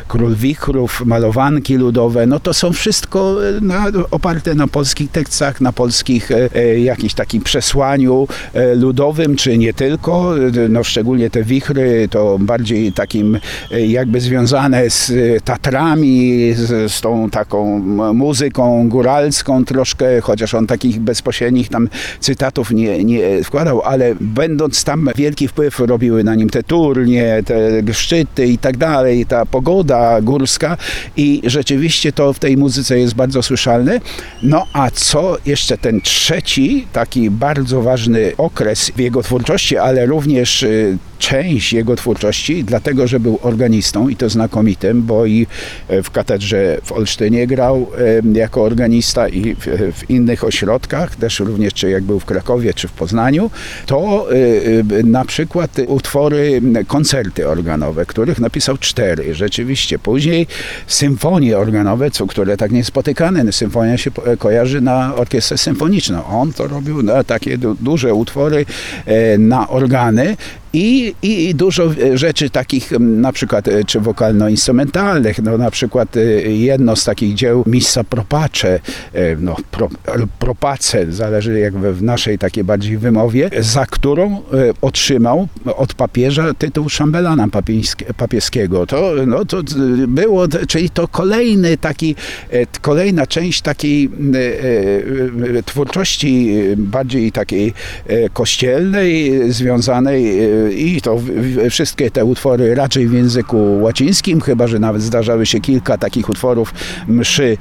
Król 0.08 0.34
Wichrów, 0.34 1.02
malowanki 1.06 1.76
ludowe, 1.76 2.26
no 2.26 2.40
to 2.40 2.54
są 2.54 2.72
wszystko 2.72 3.36
na, 3.60 3.86
oparte 4.10 4.54
na 4.54 4.68
polskich 4.68 5.10
tekstach, 5.10 5.60
na 5.60 5.72
polskich 5.72 6.30
jakimś 6.78 7.14
takim 7.14 7.42
przesłaniu 7.42 8.28
e, 8.52 8.74
ludowym, 8.74 9.36
czy 9.36 9.58
nie 9.58 9.74
tylko, 9.74 10.34
e, 10.38 10.68
no 10.68 10.84
szczególnie 10.84 11.30
te 11.30 11.42
wichry, 11.42 12.08
to 12.10 12.38
bardziej 12.38 12.92
takim 12.92 13.38
e, 13.70 13.86
jakby 13.86 14.20
związane 14.20 14.90
z 14.90 15.10
e, 15.10 15.40
Tatrami, 15.40 16.52
z, 16.54 16.92
z 16.92 17.00
tą 17.00 17.30
taką 17.30 17.78
muzyką 18.14 18.88
góralską 18.88 19.64
troszkę, 19.64 20.20
chociaż 20.20 20.54
on 20.54 20.66
takich 20.66 21.00
bezpośrednich 21.00 21.68
tam 21.68 21.88
cytatów 22.20 22.70
nie, 22.70 23.04
nie 23.04 23.44
wkładał, 23.44 23.82
ale 23.82 24.14
będąc 24.20 24.84
tam 24.84 25.08
wielki 25.16 25.48
wpływ 25.48 25.78
robiły 25.80 26.24
na 26.24 26.34
nim 26.34 26.50
te 26.50 26.62
turnie, 26.62 27.42
te 27.46 27.94
szczyty 27.94 28.46
i 28.46 28.58
tak 28.58 28.76
dalej, 28.76 29.26
ta 29.26 29.46
pogoda 29.46 30.20
górska 30.20 30.76
i 31.16 31.42
rzeczywiście 31.44 32.12
to 32.12 32.32
w 32.32 32.38
tej 32.38 32.56
muzyce 32.56 32.98
jest 32.98 33.14
bardzo 33.14 33.42
słyszalne. 33.42 34.00
No 34.42 34.66
a 34.72 34.90
co 34.90 35.36
jeszcze 35.46 35.78
ten 35.78 36.00
trzeci, 36.00 36.29
taki 36.92 37.30
bardzo 37.30 37.82
ważny 37.82 38.32
okres 38.38 38.92
w 38.96 38.98
jego 38.98 39.22
twórczości, 39.22 39.76
ale 39.76 40.06
również 40.06 40.62
y, 40.62 40.98
część 41.20 41.72
jego 41.72 41.96
twórczości, 41.96 42.64
dlatego 42.64 43.06
że 43.06 43.20
był 43.20 43.38
organistą 43.42 44.08
i 44.08 44.16
to 44.16 44.28
znakomitym, 44.28 45.02
bo 45.02 45.26
i 45.26 45.46
e, 45.88 46.02
w 46.02 46.10
katedrze 46.10 46.78
w 46.84 46.92
Olsztynie 46.92 47.46
grał 47.46 47.86
jako 48.32 48.62
organista 48.62 49.28
i 49.28 49.54
w, 49.54 49.92
w 49.98 50.10
innych 50.10 50.44
ośrodkach, 50.44 51.16
też 51.16 51.40
również 51.40 51.74
czy 51.74 51.90
jak 51.90 52.02
był 52.02 52.20
w 52.20 52.24
Krakowie 52.24 52.74
czy 52.74 52.88
w 52.88 52.92
Poznaniu, 52.92 53.50
to 53.86 54.26
e, 54.30 54.34
e, 54.98 55.02
na 55.02 55.24
przykład 55.24 55.70
utwory, 55.86 56.62
koncerty 56.86 57.48
organowe, 57.48 58.06
których 58.06 58.38
napisał 58.38 58.78
cztery. 58.78 59.34
Rzeczywiście 59.34 59.98
później 59.98 60.46
symfonie 60.86 61.58
organowe, 61.58 62.10
co, 62.10 62.26
które 62.26 62.56
tak 62.56 62.70
niespotykane. 62.70 63.52
Symfonia 63.52 63.96
się 63.96 64.10
kojarzy 64.38 64.80
na 64.80 65.14
orkiestrę 65.14 65.58
symfoniczną. 65.58 66.24
On 66.26 66.52
to 66.52 66.68
robił 66.68 67.02
na 67.02 67.24
takie 67.24 67.58
du, 67.58 67.76
duże 67.80 68.14
utwory 68.14 68.66
na 69.38 69.68
organy. 69.68 70.36
I, 70.72 71.14
i 71.22 71.54
dużo 71.54 71.84
e, 71.84 72.18
rzeczy 72.18 72.50
takich 72.50 72.90
na 73.00 73.32
przykład 73.32 73.68
e, 73.68 73.84
czy 73.84 74.00
wokalno-instrumentalnych, 74.00 75.42
no 75.42 75.58
na 75.58 75.70
przykład 75.70 76.16
e, 76.16 76.20
jedno 76.42 76.96
z 76.96 77.04
takich 77.04 77.34
dzieł 77.34 77.64
Missa 77.66 78.04
Propace, 78.04 78.80
no 79.38 79.56
pro, 79.70 79.88
Propace, 80.38 81.12
zależy 81.12 81.58
jak 81.58 81.74
w 81.74 82.02
naszej 82.02 82.38
takiej 82.38 82.64
bardziej 82.64 82.98
wymowie, 82.98 83.50
za 83.58 83.86
którą 83.86 84.42
otrzymał 84.80 85.48
od 85.76 85.94
papieża 85.94 86.54
tytuł 86.54 86.88
szambelana 86.88 87.48
papieskiego. 88.16 88.86
To, 88.86 89.12
no, 89.26 89.44
to 89.44 89.62
było, 90.08 90.48
czyli 90.68 90.90
to 90.90 91.08
kolejny 91.08 91.76
taki, 91.76 92.14
kolejna 92.80 93.26
część 93.26 93.62
takiej 93.62 94.10
twórczości 95.64 96.54
bardziej 96.76 97.32
takiej 97.32 97.72
kościelnej, 98.32 99.32
związanej 99.52 100.40
i 100.72 101.00
to 101.00 101.20
wszystkie 101.70 102.10
te 102.10 102.24
utwory 102.24 102.74
raczej 102.74 103.08
w 103.08 103.12
języku 103.12 103.80
łacińskim, 103.80 104.40
chyba 104.40 104.66
że 104.66 104.78
nawet 104.78 105.02
zdarzały 105.02 105.46
się 105.46 105.60
kilka 105.60 105.98
takich 105.98 106.28
utworów 106.28 106.74
mszy 107.08 107.56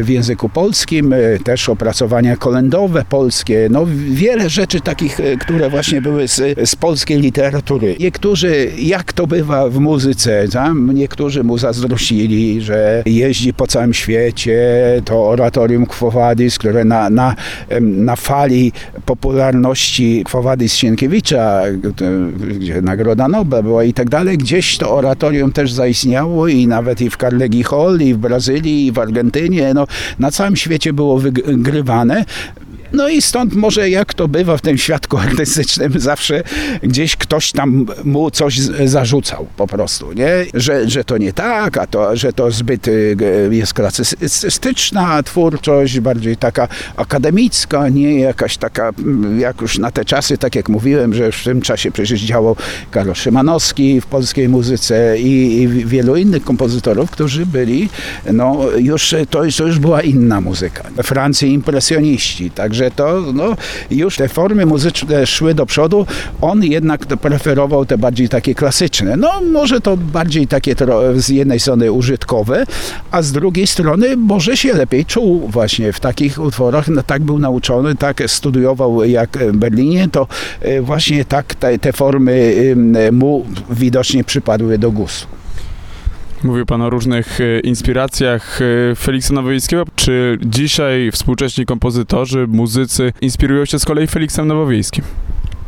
w 0.00 0.08
języku 0.08 0.48
polskim, 0.48 1.12
e, 1.12 1.38
też 1.44 1.68
opracowania 1.68 2.36
kolędowe 2.36 3.04
polskie, 3.08 3.68
no 3.70 3.86
wiele 4.10 4.50
rzeczy 4.50 4.80
takich, 4.80 5.20
e, 5.20 5.36
które 5.36 5.70
właśnie 5.70 6.02
były 6.02 6.28
z, 6.28 6.68
z 6.70 6.76
polskiej 6.76 7.20
literatury. 7.20 7.96
Niektórzy, 8.00 8.70
jak 8.78 9.12
to 9.12 9.26
bywa 9.26 9.68
w 9.68 9.78
muzyce, 9.78 10.48
tam 10.52 10.94
niektórzy 10.94 11.44
mu 11.44 11.58
zazdrościli, 11.58 12.60
że 12.60 13.02
jeździ 13.06 13.54
po 13.54 13.66
całym 13.66 13.94
świecie, 13.94 14.58
to 15.04 15.28
oratorium 15.28 15.86
Quo 15.86 16.10
Vadis, 16.10 16.58
które 16.58 16.84
na, 16.84 17.10
na, 17.10 17.34
na 17.80 18.16
fali 18.16 18.72
popularności 19.06 20.24
Quo 20.24 20.42
Vadis 20.42 20.74
Sienkiewicza, 20.74 21.62
e, 21.74 22.54
gdzie 22.54 22.82
Nagroda 22.82 23.28
Nobla 23.28 23.62
była 23.62 23.84
i 23.84 23.92
tak 23.92 24.10
dalej, 24.10 24.38
gdzieś 24.38 24.78
to 24.78 24.96
oratorium 24.96 25.52
też 25.52 25.72
zaistniało 25.72 26.48
i 26.48 26.66
nawet 26.66 27.00
i 27.00 27.10
w 27.10 27.16
Carnegie 27.16 27.64
Hall, 27.64 28.00
i 28.00 28.14
w 28.14 28.18
Brazylii, 28.18 28.86
i 28.86 28.92
w 28.92 28.98
Argentynie, 28.98 29.74
no, 29.74 29.86
na 30.18 30.30
całym 30.30 30.56
świecie 30.56 30.92
było 30.92 31.18
wygrywane. 31.18 32.24
No 32.94 33.08
i 33.08 33.22
stąd 33.22 33.54
może 33.54 33.90
jak 33.90 34.14
to 34.14 34.28
bywa 34.28 34.56
w 34.56 34.60
tym 34.60 34.78
świadku 34.78 35.18
artystycznym, 35.18 36.00
zawsze 36.10 36.42
gdzieś 36.82 37.16
ktoś 37.16 37.52
tam 37.52 37.86
mu 38.04 38.30
coś 38.30 38.60
zarzucał 38.84 39.46
po 39.56 39.66
prostu, 39.66 40.12
nie? 40.12 40.28
Że, 40.54 40.90
że 40.90 41.04
to 41.04 41.18
nie 41.18 41.32
tak, 41.32 41.78
a 41.78 41.86
to, 41.86 42.16
że 42.16 42.32
to 42.32 42.50
zbyt 42.50 42.88
y, 42.88 43.16
jest 43.50 43.74
klasycystyczna 43.74 45.22
twórczość, 45.22 46.00
bardziej 46.00 46.36
taka 46.36 46.68
akademicka, 46.96 47.88
nie 47.88 48.20
jakaś 48.20 48.56
taka, 48.56 48.88
mm, 48.98 49.40
jak 49.40 49.60
już 49.60 49.78
na 49.78 49.90
te 49.90 50.04
czasy, 50.04 50.38
tak 50.38 50.54
jak 50.54 50.68
mówiłem, 50.68 51.14
że 51.14 51.32
w 51.32 51.44
tym 51.44 51.62
czasie 51.62 51.90
przecież 51.90 52.20
działał 52.20 52.56
Karol 52.90 53.14
Szymanowski 53.14 54.00
w 54.00 54.06
polskiej 54.06 54.48
muzyce 54.48 55.18
i, 55.18 55.62
i 55.62 55.68
wielu 55.68 56.16
innych 56.16 56.44
kompozytorów, 56.44 57.10
którzy 57.10 57.46
byli, 57.46 57.88
no 58.32 58.66
już, 58.78 59.14
to, 59.30 59.40
to 59.56 59.66
już 59.66 59.78
była 59.78 60.02
inna 60.02 60.40
muzyka. 60.40 60.82
Francji 61.02 61.52
impresjoniści, 61.52 62.50
także 62.50 62.83
to, 62.90 63.22
no 63.34 63.56
już 63.90 64.16
te 64.16 64.28
formy 64.28 64.66
muzyczne 64.66 65.26
szły 65.26 65.54
do 65.54 65.66
przodu, 65.66 66.06
on 66.40 66.64
jednak 66.64 67.06
preferował 67.06 67.86
te 67.86 67.98
bardziej 67.98 68.28
takie 68.28 68.54
klasyczne. 68.54 69.16
No 69.16 69.40
może 69.52 69.80
to 69.80 69.96
bardziej 69.96 70.46
takie 70.46 70.74
z 71.14 71.28
jednej 71.28 71.60
strony 71.60 71.92
użytkowe, 71.92 72.66
a 73.10 73.22
z 73.22 73.32
drugiej 73.32 73.66
strony 73.66 74.16
może 74.16 74.56
się 74.56 74.72
lepiej 74.72 75.04
czuł 75.04 75.48
właśnie 75.48 75.92
w 75.92 76.00
takich 76.00 76.38
utworach, 76.38 76.88
no, 76.88 77.02
tak 77.02 77.22
był 77.22 77.38
nauczony, 77.38 77.94
tak 77.96 78.22
studiował 78.26 79.04
jak 79.04 79.38
w 79.38 79.56
Berlinie, 79.56 80.08
to 80.12 80.26
e, 80.60 80.80
właśnie 80.80 81.24
tak 81.24 81.54
te, 81.54 81.78
te 81.78 81.92
formy 81.92 82.54
mu 83.12 83.46
widocznie 83.70 84.24
przypadły 84.24 84.78
do 84.78 84.90
gustu. 84.90 85.43
Mówił 86.42 86.66
Pan 86.66 86.82
o 86.82 86.90
różnych 86.90 87.40
e, 87.40 87.60
inspiracjach 87.60 88.60
e, 88.62 88.94
Feliksa 88.94 89.34
Nowowiejskiego. 89.34 89.84
Czy 89.96 90.38
dzisiaj 90.42 91.10
współcześni 91.12 91.66
kompozytorzy, 91.66 92.46
muzycy 92.46 93.12
inspirują 93.20 93.64
się 93.64 93.78
z 93.78 93.84
kolei 93.84 94.06
Feliksem 94.06 94.48
Nowowiejskim? 94.48 95.04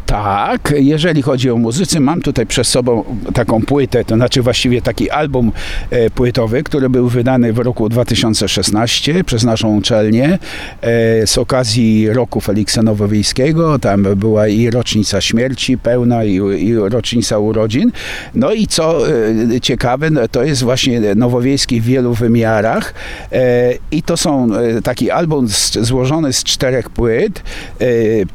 Tak, 0.06 0.74
jeżeli 0.76 1.22
chodzi 1.22 1.50
o 1.50 1.56
muzycy, 1.56 2.00
mam 2.00 2.20
tutaj 2.20 2.46
przed 2.46 2.66
sobą 2.66 3.04
taką 3.34 3.62
płytę, 3.62 4.04
to 4.04 4.14
znaczy 4.14 4.42
właściwie 4.42 4.82
taki 4.82 5.10
album 5.10 5.52
e, 5.90 6.10
płytowy, 6.10 6.62
który 6.62 6.90
był 6.90 7.08
wydany 7.08 7.52
w 7.52 7.58
roku 7.58 7.88
2016 7.88 9.24
przez 9.24 9.44
naszą 9.44 9.76
uczelnię 9.76 10.38
e, 10.80 11.26
z 11.26 11.38
okazji 11.38 12.08
roku 12.10 12.40
Feliksa 12.40 12.82
Nowowiejskiego. 12.82 13.78
Tam 13.78 14.02
była 14.02 14.48
i 14.48 14.70
rocznica 14.70 15.20
śmierci 15.20 15.78
pełna, 15.78 16.24
i, 16.24 16.34
i 16.36 16.74
rocznica 16.74 17.38
urodzin. 17.38 17.92
No 18.34 18.52
i 18.52 18.66
co 18.66 19.08
e, 19.08 19.60
ciekawe, 19.60 20.10
no, 20.10 20.28
to 20.28 20.44
jest 20.44 20.62
właśnie 20.62 21.14
Nowowiejski 21.14 21.80
w 21.80 21.84
wielu 21.84 22.14
wymiarach 22.14 22.94
e, 23.32 23.72
i 23.90 24.02
to 24.02 24.16
są 24.16 24.54
e, 24.54 24.82
taki 24.82 25.10
album 25.10 25.48
z, 25.48 25.72
złożony 25.72 26.32
z 26.32 26.44
czterech 26.44 26.90
płyt. 26.90 27.42
E, 27.80 27.86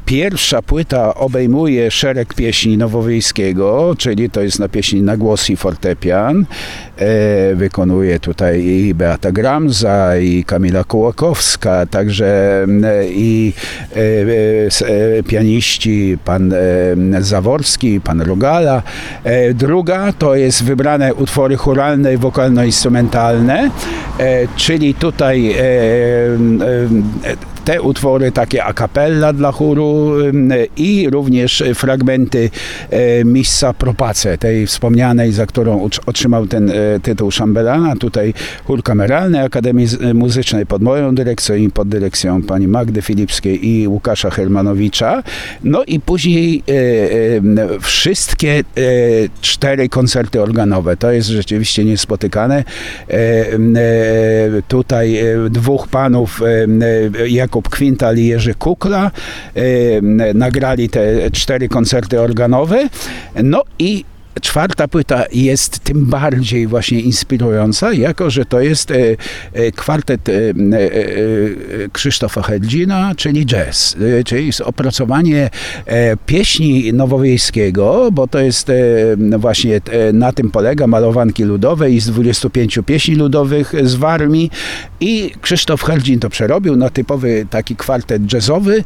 Pierwsza 0.05 0.61
płyta 0.61 1.15
obejmuje 1.15 1.60
szereg 1.89 2.33
pieśni 2.33 2.77
Nowowiejskiego, 2.77 3.95
czyli 3.97 4.29
to 4.29 4.41
jest 4.41 4.59
na 4.59 4.69
pieśni 4.69 5.01
na 5.01 5.17
głos 5.17 5.49
i 5.49 5.57
fortepian. 5.57 6.45
E, 6.97 7.55
wykonuje 7.55 8.19
tutaj 8.19 8.65
i 8.65 8.93
Beata 8.93 9.31
Gramza, 9.31 10.17
i 10.17 10.43
Kamila 10.43 10.83
Kołakowska, 10.83 11.85
także 11.85 12.61
m, 12.63 12.85
i 13.09 13.53
e, 13.95 13.99
e, 13.99 15.17
e, 15.17 15.23
pianiści 15.23 16.17
pan 16.25 16.53
e, 16.53 16.57
Zaworski, 17.19 18.01
pan 18.01 18.21
Rogala. 18.21 18.83
E, 19.23 19.53
druga 19.53 20.13
to 20.13 20.35
jest 20.35 20.63
wybrane 20.63 21.13
utwory 21.13 21.57
choralne 21.57 22.13
i 22.13 22.17
wokalno-instrumentalne, 22.17 23.69
e, 24.19 24.47
czyli 24.55 24.93
tutaj 24.93 25.51
e, 25.51 25.57
e, 25.57 25.61
te 27.65 27.81
utwory 27.81 28.31
takie 28.31 28.63
a 28.63 28.73
cappella 28.73 29.33
dla 29.33 29.51
chóru 29.51 30.13
i 30.77 31.09
również 31.09 31.63
fragmenty 31.75 32.49
e, 32.89 33.25
Missa 33.25 33.73
Propace, 33.73 34.37
tej 34.37 34.67
wspomnianej, 34.67 35.31
za 35.31 35.45
którą 35.45 35.89
otrzymał 36.05 36.47
ten 36.47 36.69
e, 36.69 36.73
tytuł 37.03 37.31
szambelana. 37.31 37.95
Tutaj 37.95 38.33
chór 38.65 38.83
kameralny 38.83 39.43
Akademii 39.43 39.87
Muzycznej 40.13 40.65
pod 40.65 40.81
moją 40.81 41.15
dyrekcją 41.15 41.55
i 41.55 41.69
pod 41.69 41.89
dyrekcją 41.89 42.41
pani 42.41 42.67
Magdy 42.67 43.01
Filipskiej 43.01 43.67
i 43.67 43.87
Łukasza 43.87 44.29
Hermanowicza. 44.29 45.23
No 45.63 45.83
i 45.83 45.99
później 45.99 46.63
e, 46.67 47.79
wszystkie 47.79 48.63
cztery 49.41 49.89
koncerty 49.89 50.41
organowe. 50.41 50.97
To 50.97 51.11
jest 51.11 51.27
rzeczywiście 51.27 51.85
niespotykane. 51.85 52.63
Tutaj 54.67 55.19
dwóch 55.49 55.87
panów, 55.87 56.41
e, 56.41 57.29
Jakub 57.51 57.69
Kwintal 57.69 58.17
i 58.17 58.27
Jerzy 58.27 58.55
Kukla, 58.55 59.11
e, 59.55 60.01
nagrali 60.33 60.89
te 60.89 61.31
cztery 61.31 61.69
koncerty 61.69 62.19
organowe. 62.19 62.89
No 63.43 63.63
i 63.79 64.05
Czwarta 64.41 64.87
płyta 64.87 65.23
jest 65.33 65.79
tym 65.79 66.05
bardziej 66.05 66.67
właśnie 66.67 66.99
inspirująca, 66.99 67.93
jako 67.93 68.29
że 68.29 68.45
to 68.45 68.61
jest 68.61 68.91
e, 68.91 68.95
e, 69.53 69.71
kwartet 69.71 70.29
e, 70.29 70.33
Krzysztofa 71.91 72.41
Hedzina, 72.41 73.15
czyli 73.15 73.45
jazz, 73.45 73.97
czyli 74.25 74.51
opracowanie 74.63 75.49
pieśni 76.25 76.93
nowowiejskiego, 76.93 78.09
bo 78.11 78.27
to 78.27 78.39
jest 78.39 78.69
e, 78.69 78.73
właśnie 79.37 79.81
na 80.13 80.31
tym 80.33 80.51
polega 80.51 80.87
malowanki 80.87 81.43
ludowe 81.43 81.91
i 81.91 81.99
z 81.99 82.07
25 82.07 82.79
pieśni 82.85 83.15
ludowych 83.15 83.73
z 83.83 83.95
Warmii 83.95 84.51
i 84.99 85.31
Krzysztof 85.41 85.83
Herdzin 85.83 86.19
to 86.19 86.29
przerobił 86.29 86.75
na 86.75 86.89
typowy 86.89 87.45
taki 87.49 87.75
kwartet 87.75 88.33
jazzowy, 88.33 88.83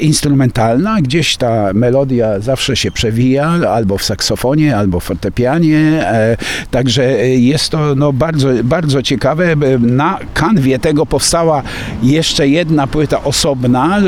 instrumentalna, 0.00 1.00
gdzieś 1.02 1.36
ta 1.36 1.72
melodia 1.74 2.40
zawsze 2.40 2.76
się 2.76 2.90
przewija, 2.90 3.48
albo 3.48 3.98
w 3.98 4.04
saksofonie, 4.04 4.71
albo 4.72 5.00
fortepianie, 5.00 5.78
e, 6.06 6.36
także 6.70 7.28
jest 7.28 7.68
to 7.68 7.94
no, 7.94 8.12
bardzo, 8.12 8.48
bardzo 8.64 9.02
ciekawe. 9.02 9.52
E, 9.52 9.78
Na 9.78 10.18
kanwie 10.34 10.78
tego 10.78 11.06
powstała 11.06 11.62
jeszcze 12.02 12.48
jedna 12.48 12.86
płyta 12.86 13.24
osobna 13.24 13.98
e, 13.98 14.02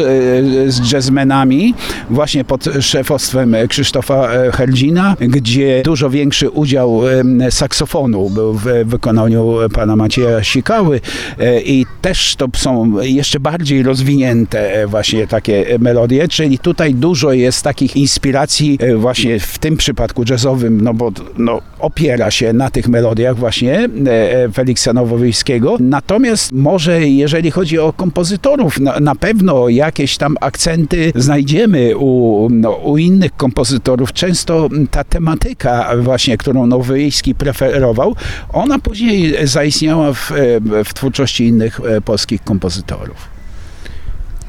z 0.71 0.93
jazzmenami, 0.93 1.75
właśnie 2.11 2.45
pod 2.45 2.65
szefostwem 2.81 3.57
Krzysztofa 3.69 4.29
Herdzina, 4.53 5.17
gdzie 5.21 5.83
dużo 5.85 6.11
większy 6.11 6.51
udział 6.51 7.01
saksofonu 7.51 8.31
był 8.31 8.53
w 8.53 8.65
wykonaniu 8.85 9.55
pana 9.75 9.97
Macieja 9.97 10.45
Sikały 10.45 11.01
i 11.65 11.87
też 12.03 12.37
to 12.37 12.47
są 12.57 13.01
jeszcze 13.03 13.41
bardziej 13.41 13.83
rozwinięte 13.83 14.87
właśnie 14.87 15.27
takie 15.27 15.67
melodie, 15.79 16.29
czyli 16.29 16.59
tutaj 16.59 16.95
dużo 16.95 17.33
jest 17.33 17.63
takich 17.63 17.97
inspiracji 17.97 18.79
właśnie 18.97 19.41
w 19.41 19.59
tym 19.59 19.77
przypadku 19.77 20.25
no 20.71 20.95
bo 20.95 21.13
no, 21.39 21.61
opiera 21.79 22.31
się 22.31 22.53
na 22.53 22.71
tych 22.71 22.89
melodiach 22.89 23.37
właśnie 23.37 23.89
e, 24.07 24.45
e, 24.45 24.51
Feliksa 24.53 24.93
Nowowiejskiego. 24.93 25.77
Natomiast 25.81 26.53
może 26.53 27.09
jeżeli 27.09 27.51
chodzi 27.51 27.79
o 27.79 27.93
kompozytorów, 27.93 28.81
na, 28.81 29.01
na 29.01 29.15
pewno 29.15 29.69
jakieś 29.69 30.17
tam 30.17 30.37
akcenty 30.41 31.13
znajdziemy 31.15 31.97
u, 31.97 32.49
no, 32.51 32.71
u 32.71 32.99
innych 32.99 33.37
kompozytorów. 33.37 34.13
Często 34.13 34.69
ta 34.91 35.05
tematyka 35.05 35.91
właśnie, 36.01 36.37
którą 36.37 36.67
Nowowiejski 36.67 37.35
preferował, 37.35 38.17
ona 38.53 38.79
później 38.79 39.47
zaistniała 39.47 40.13
w, 40.13 40.33
e, 40.33 40.85
w 40.85 40.95
twórczości 40.95 41.47
innych 41.47 41.81
polskich 42.05 42.45
kompozytorów. 42.45 43.34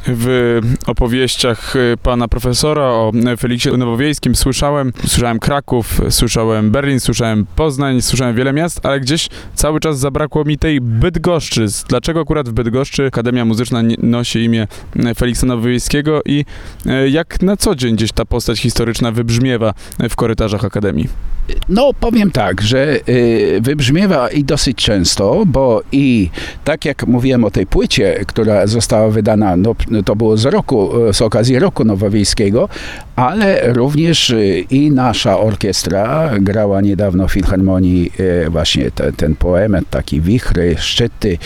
W 0.07 0.59
opowieściach 0.88 1.75
y, 1.75 1.97
pana 2.03 2.27
profesora 2.27 2.83
o 2.83 3.12
Feliksie 3.39 3.69
Nowowiejskim 3.77 4.35
słyszałem, 4.35 4.93
słyszałem 5.07 5.39
Kraków, 5.39 6.01
słyszałem 6.09 6.72
Berlin, 6.72 7.00
słyszałem 7.00 7.46
Poznań, 7.55 8.01
słyszałem 8.01 8.35
wiele 8.35 8.53
miast, 8.53 8.85
ale 8.85 9.00
gdzieś 9.00 9.29
cały 9.55 9.79
czas 9.79 10.00
zabrakło 10.00 10.44
mi 10.44 10.57
tej 10.57 10.81
Bydgoszczy. 10.81 11.65
Dlaczego 11.87 12.20
akurat 12.20 12.50
w 12.50 12.53
Bydgoszczy 12.53 13.05
Akademia 13.05 13.46
Muzyczna 13.46 13.81
nosi 13.98 14.44
imię 14.44 14.68
y, 14.96 15.15
Feliksa 15.15 15.46
Nowowiejskiego 15.46 16.22
i 16.25 16.46
y, 16.85 17.09
jak 17.09 17.41
na 17.41 17.57
co 17.57 17.75
dzień 17.75 17.96
gdzieś 17.96 18.11
ta 18.11 18.25
postać 18.25 18.59
historyczna 18.59 19.11
wybrzmiewa 19.11 19.74
w 20.09 20.15
korytarzach 20.15 20.65
Akademii? 20.65 21.34
No, 21.70 21.92
powiem 22.00 22.31
tak, 22.31 22.62
że 22.62 23.00
y, 23.10 23.60
wybrzmiewa 23.62 24.29
i 24.29 24.44
dosyć 24.44 24.77
często, 24.77 25.44
bo 25.46 25.81
i 25.92 26.29
tak 26.64 26.86
jak 26.86 27.08
mówiłem 27.08 27.44
o 27.44 27.51
tej 27.51 27.66
płycie, 27.68 28.20
która 28.27 28.68
została 28.68 29.10
wydana, 29.10 29.58
no, 29.58 29.75
to 30.05 30.16
było 30.16 30.38
z 30.38 30.46
roku, 30.46 30.92
z 31.12 31.22
okazji 31.22 31.60
roku 31.60 31.86
nowowiejskiego, 31.86 32.70
ale 33.16 33.74
również 33.74 34.29
y, 34.29 34.66
i 34.70 34.92
nasza 34.92 35.40
orkiestra 35.40 36.31
grała 36.40 36.81
niedawno 36.81 37.27
w 37.27 37.31
Filharmonii 37.31 38.12
y, 38.20 38.50
właśnie 38.50 38.92
te, 38.92 39.12
ten 39.12 39.36
poemat, 39.36 39.84
taki 39.90 40.22
wichry, 40.22 40.75
szczyty, 40.79 41.38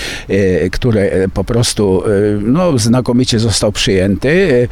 które 0.72 1.30
po 1.34 1.44
prostu 1.44 2.04
no, 2.42 2.78
znakomicie 2.78 3.40
został 3.40 3.72
przyjęty. 3.72 4.68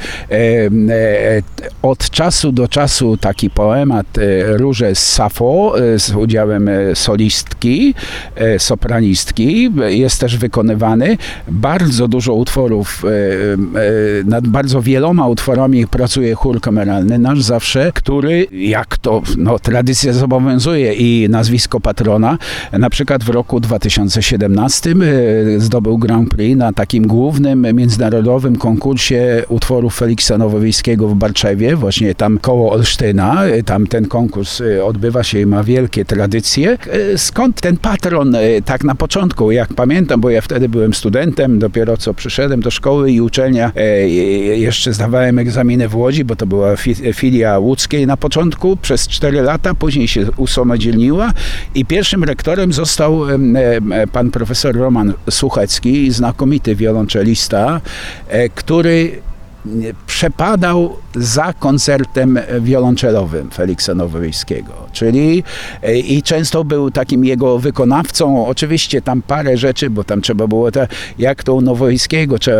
Od 1.81 2.09
czasu 2.09 2.51
do 2.51 2.67
czasu 2.67 3.17
taki 3.17 3.49
poemat 3.49 4.05
Róże 4.47 4.95
z 4.95 5.16
Safo 5.17 5.73
y, 5.95 5.99
z 5.99 6.15
udziałem 6.15 6.67
y, 6.67 6.91
solistki, 6.95 7.93
y, 8.55 8.59
sopranistki 8.59 9.71
jest 9.87 10.19
też 10.19 10.37
wykonywany. 10.37 11.17
Bardzo 11.47 12.07
dużo 12.07 12.33
utworów, 12.33 13.03
nad 14.25 14.47
bardzo 14.47 14.81
wieloma 14.81 15.27
utworami 15.27 15.87
pracuje 15.87 16.35
chór 16.35 16.61
kameralny 16.61 17.19
nasz 17.19 17.41
zawsze, 17.41 17.91
który 17.93 18.47
jak 18.51 18.97
to 18.97 19.21
no, 19.37 19.59
tradycja 19.59 20.13
zobowiązuje 20.13 20.93
i 20.93 21.29
nazwisko 21.29 21.79
patrona, 21.79 22.37
na 22.71 22.89
przykład 22.89 23.23
w 23.23 23.29
roku 23.29 23.59
2017 23.59 24.89
y, 24.89 25.59
zdobył 25.59 25.97
Grand 25.97 26.29
Prix 26.29 26.57
na 26.57 26.73
takim 26.73 27.07
głównym 27.07 27.75
międzynarodowym 27.75 28.55
konkursie 28.55 29.43
utworów 29.49 29.95
Feliksa 29.95 30.37
Nowowiejskiego 30.37 31.07
w 31.07 31.15
Barczewie, 31.15 31.75
właśnie 31.75 32.15
tam 32.15 32.39
koło 32.39 32.71
Olsztyna. 32.71 33.43
Tam 33.65 33.87
ten 33.87 34.07
konkurs 34.07 34.61
y, 34.61 34.83
odbywa 35.07 35.23
się 35.23 35.39
i 35.39 35.45
ma 35.45 35.63
wielkie 35.63 36.05
tradycje. 36.05 36.77
Y, 37.13 37.17
Skąd 37.17 37.61
ten 37.61 37.77
patron 37.77 38.35
y, 38.35 38.61
tak 38.65 38.83
na 38.83 38.95
początku? 38.95 39.51
Jak 39.51 39.73
pamiętam, 39.73 40.21
bo 40.21 40.29
ja 40.29 40.41
wtedy 40.41 40.69
byłem 40.69 40.93
studentem, 40.93 41.59
dopiero 41.59 41.97
co 41.97 42.13
przyszedłem 42.13 42.61
do 42.61 42.71
szkoły 42.71 43.11
i 43.11 43.21
uczelnia, 43.21 43.71
e, 43.75 43.79
e, 43.79 44.07
jeszcze 44.57 44.93
zdawałem 44.93 45.39
egzaminy 45.39 45.87
w 45.87 45.95
Łodzi, 45.95 46.23
bo 46.25 46.35
to 46.35 46.45
była 46.45 46.75
fi- 46.75 47.13
filia 47.13 47.57
łódzkiej 47.59 48.07
na 48.07 48.17
początku 48.17 48.77
przez 48.77 49.07
4 49.07 49.41
lata, 49.41 49.73
później 49.73 50.07
się 50.07 50.25
usamodzielniła 50.37 51.33
i 51.75 51.85
pierwszym 51.85 52.23
rektorem 52.23 52.73
został 52.73 53.21
pan 54.11 54.31
profesor 54.31 54.75
Roman 54.75 55.13
Suchecki, 55.29 56.11
znakomity 56.11 56.75
wiolonczelista, 56.75 57.81
e, 58.27 58.49
który 58.49 59.11
przepadał 60.07 60.97
za 61.15 61.53
koncertem 61.53 62.39
wiolonczelowym 62.61 63.49
Feliksa 63.51 63.95
Nowowiejskiego, 63.95 64.73
czyli 64.91 65.43
e, 65.83 65.97
i 65.97 66.21
często 66.21 66.63
był 66.63 66.91
takim 66.91 67.25
jego 67.25 67.59
wykonawcą, 67.59 68.47
oczywiście 68.47 69.01
tam 69.01 69.21
parę 69.21 69.57
rzeczy, 69.57 69.89
bo 69.89 70.03
tam 70.03 70.21
trzeba 70.21 70.47
było, 70.47 70.71
te, 70.71 70.87
jak 71.19 71.43
to 71.43 71.53
u 71.53 71.61
Nowowiejskiego, 71.61 72.35
e, 72.47 72.51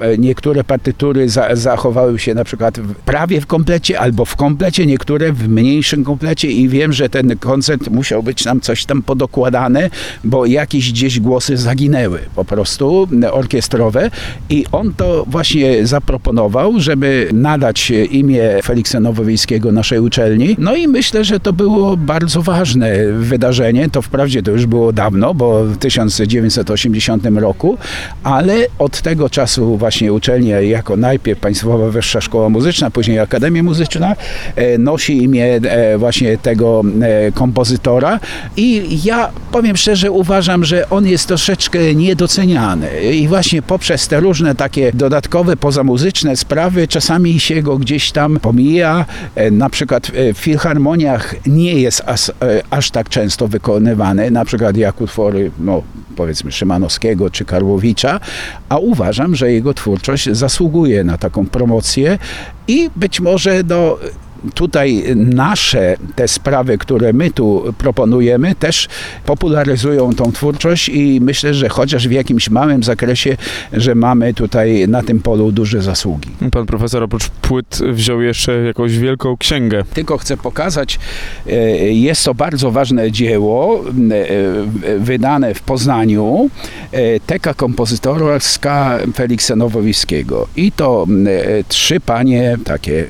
e, 0.00 0.18
niektóre 0.18 0.64
partytury 0.64 1.28
za, 1.28 1.56
zachowały 1.56 2.18
się 2.18 2.34
na 2.34 2.44
przykład 2.44 2.80
prawie 3.04 3.40
w 3.40 3.46
komplecie, 3.46 4.00
albo 4.00 4.24
w 4.24 4.36
komplecie, 4.36 4.86
niektóre 4.86 5.32
w 5.32 5.48
mniejszym 5.48 6.04
komplecie 6.04 6.50
i 6.50 6.68
wiem, 6.68 6.92
że 6.92 7.08
ten 7.08 7.38
koncert 7.38 7.88
musiał 7.88 8.22
być 8.22 8.44
nam 8.44 8.60
coś 8.60 8.84
tam 8.84 9.02
podokładane, 9.02 9.90
bo 10.24 10.46
jakieś 10.46 10.92
gdzieś 10.92 11.20
głosy 11.20 11.56
zaginęły 11.56 12.18
po 12.34 12.44
prostu, 12.44 13.08
orkiestrowe 13.30 14.10
i 14.50 14.64
on 14.72 14.94
to 14.94 15.24
właśnie 15.28 15.86
zaproponował, 15.86 16.31
żeby 16.76 17.28
nadać 17.32 17.90
imię 18.10 18.42
Feliksa 18.62 19.00
Nowowiejskiego 19.00 19.72
naszej 19.72 19.98
uczelni. 19.98 20.56
No 20.58 20.74
i 20.74 20.88
myślę, 20.88 21.24
że 21.24 21.40
to 21.40 21.52
było 21.52 21.96
bardzo 21.96 22.42
ważne 22.42 23.12
wydarzenie. 23.12 23.88
To 23.90 24.02
wprawdzie 24.02 24.42
to 24.42 24.50
już 24.50 24.66
było 24.66 24.92
dawno, 24.92 25.34
bo 25.34 25.64
w 25.64 25.76
1980 25.76 27.26
roku, 27.34 27.78
ale 28.22 28.54
od 28.78 29.00
tego 29.00 29.30
czasu 29.30 29.76
właśnie 29.76 30.12
uczelnia 30.12 30.60
jako 30.60 30.96
najpierw 30.96 31.40
Państwowa 31.40 31.90
Wyższa 31.90 32.20
Szkoła 32.20 32.48
Muzyczna, 32.48 32.90
później 32.90 33.18
Akademia 33.18 33.62
Muzyczna 33.62 34.16
e, 34.56 34.78
nosi 34.78 35.22
imię 35.22 35.46
e, 35.46 35.98
właśnie 35.98 36.38
tego 36.38 36.82
e, 37.02 37.32
kompozytora 37.32 38.20
i 38.56 38.98
ja 39.04 39.30
powiem 39.52 39.76
szczerze, 39.76 40.10
uważam, 40.10 40.64
że 40.64 40.90
on 40.90 41.06
jest 41.06 41.26
troszeczkę 41.26 41.94
niedoceniany 41.94 43.02
i 43.12 43.28
właśnie 43.28 43.62
poprzez 43.62 44.08
te 44.08 44.20
różne 44.20 44.54
takie 44.54 44.92
dodatkowe 44.94 45.56
pozamuzyczne 45.56 46.21
sprawy 46.36 46.88
czasami 46.88 47.40
się 47.40 47.62
go 47.62 47.78
gdzieś 47.78 48.12
tam 48.12 48.40
pomija. 48.40 49.04
E, 49.34 49.50
Na 49.50 49.70
przykład 49.70 50.10
e, 50.14 50.34
w 50.34 50.38
filharmoniach 50.38 51.34
nie 51.46 51.74
jest 51.74 52.02
aż, 52.06 52.28
e, 52.28 52.32
aż 52.70 52.90
tak 52.90 53.08
często 53.08 53.48
wykonywany, 53.48 54.30
na 54.30 54.44
przykład 54.44 54.76
jak 54.76 55.00
utwory, 55.00 55.50
no 55.58 55.82
powiedzmy 56.16 56.52
Szymanowskiego 56.52 57.30
czy 57.30 57.44
Karłowicza, 57.44 58.20
a 58.68 58.78
uważam, 58.78 59.36
że 59.36 59.52
jego 59.52 59.74
twórczość 59.74 60.30
zasługuje 60.32 61.04
na 61.04 61.18
taką 61.18 61.46
promocję 61.46 62.18
i 62.68 62.90
być 62.96 63.20
może 63.20 63.62
no, 63.68 63.98
tutaj 64.54 65.04
nasze 65.16 65.96
te 66.14 66.28
sprawy, 66.28 66.78
które 66.78 67.12
my 67.12 67.30
tu 67.30 67.74
proponujemy, 67.78 68.54
też 68.54 68.88
popularyzują 69.26 70.14
tą 70.14 70.32
twórczość 70.32 70.88
i 70.88 71.20
myślę, 71.20 71.54
że 71.54 71.68
chociaż 71.68 72.08
w 72.08 72.12
jakimś 72.12 72.50
małym 72.50 72.82
zakresie, 72.82 73.36
że 73.72 73.94
mamy 73.94 74.34
tutaj 74.34 74.88
na 74.88 75.02
tym 75.02 75.20
polu 75.20 75.52
duże 75.52 75.82
zasługi. 75.82 76.30
Pan 76.52 76.66
profesor 76.66 77.02
oprócz 77.02 77.28
płyt 77.28 77.80
wziął 77.92 78.22
jeszcze 78.22 78.52
jakąś 78.62 78.98
wielką 78.98 79.36
księgę. 79.36 79.84
Tylko 79.94 80.18
chcę 80.18 80.36
pokazać, 80.36 80.98
e, 81.46 81.52
jest 81.92 82.24
to 82.24 82.34
bardzo 82.34 82.70
ważne 82.70 83.12
dzieło, 83.12 83.84
e, 84.90 84.98
wydane 84.98 85.54
w 85.54 85.60
Poznaniu, 85.60 86.50
e, 86.92 87.20
Teka 87.20 87.54
kompozytorska 87.54 88.98
Feliksa 89.14 89.56
Nowowiejskiego. 89.56 90.48
I 90.56 90.72
to 90.72 91.06
trzy 91.68 92.00
panie, 92.00 92.56
takie, 92.64 93.04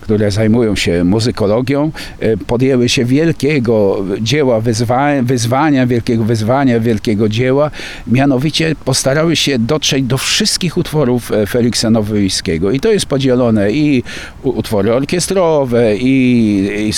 które 0.00 0.30
zajmują 0.30 0.69
się 0.76 1.04
muzykologią, 1.04 1.92
e, 2.20 2.36
podjęły 2.36 2.88
się 2.88 3.04
wielkiego 3.04 4.04
dzieła 4.20 4.60
wyzwania, 4.60 5.22
wyzwania, 5.22 5.86
wielkiego 5.86 6.24
wyzwania, 6.24 6.80
wielkiego 6.80 7.28
dzieła. 7.28 7.70
Mianowicie 8.06 8.74
postarały 8.84 9.36
się 9.36 9.58
dotrzeć 9.58 10.04
do 10.04 10.18
wszystkich 10.18 10.76
utworów 10.76 11.32
e, 11.32 11.46
Feliksa 11.46 11.90
Nowowiejskiego. 11.90 12.70
I 12.70 12.80
to 12.80 12.92
jest 12.92 13.06
podzielone 13.06 13.72
i 13.72 14.02
utwory 14.42 14.94
orkiestrowe, 14.94 15.96
i, 15.96 16.10
i, 16.88 16.92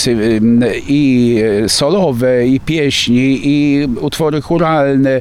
i 0.88 1.36
e, 1.64 1.68
solowe, 1.68 2.46
i 2.46 2.60
pieśni, 2.60 3.40
i 3.44 3.86
utwory 4.00 4.40
churalne, 4.40 5.20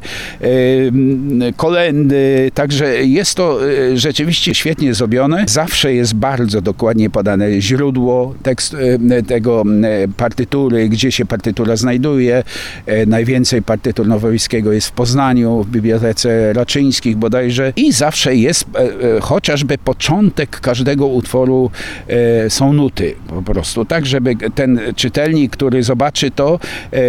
kolendy. 1.58 2.52
Także 2.54 3.06
jest 3.06 3.36
to 3.36 3.60
rzeczywiście 3.94 4.56
świetnie 4.56 4.94
zrobione. 4.94 5.46
Zawsze 5.48 5.94
jest 5.94 6.16
bardzo 6.16 6.62
dokładnie 6.62 7.10
podane 7.10 7.62
źródło 7.62 8.36
tekstu, 8.42 8.78
e, 9.12 9.24
tego 9.24 9.64
e, 9.84 10.08
partytury, 10.08 10.90
gdzie 10.90 11.12
się 11.12 11.26
partytura 11.26 11.76
znajduje. 11.76 12.44
E, 12.86 13.06
Najwięcej 13.06 13.62
partytur 13.62 14.08
Nowowiejskiego 14.08 14.72
jest 14.72 14.88
w 14.88 14.92
Poznaniu, 14.92 15.64
w 15.64 15.70
Bibliotece 15.70 16.54
Raczyńskich 16.54 17.18
bodajże. 17.18 17.74
I 17.76 17.92
zawsze 17.92 18.36
jest 18.36 18.66
chociażby 19.22 19.78
początek 19.78 20.60
każdego 20.60 21.08
utworu 21.08 21.72
są 22.50 22.74
nuty 22.74 23.16
po 23.28 23.42
prostu, 23.42 23.86
tak 23.86 24.06
żeby 24.06 24.36
ten 24.56 24.80
czytelnik, 24.96 25.52
który 25.52 25.84
zobaczy 25.84 26.32
to, 26.32 26.60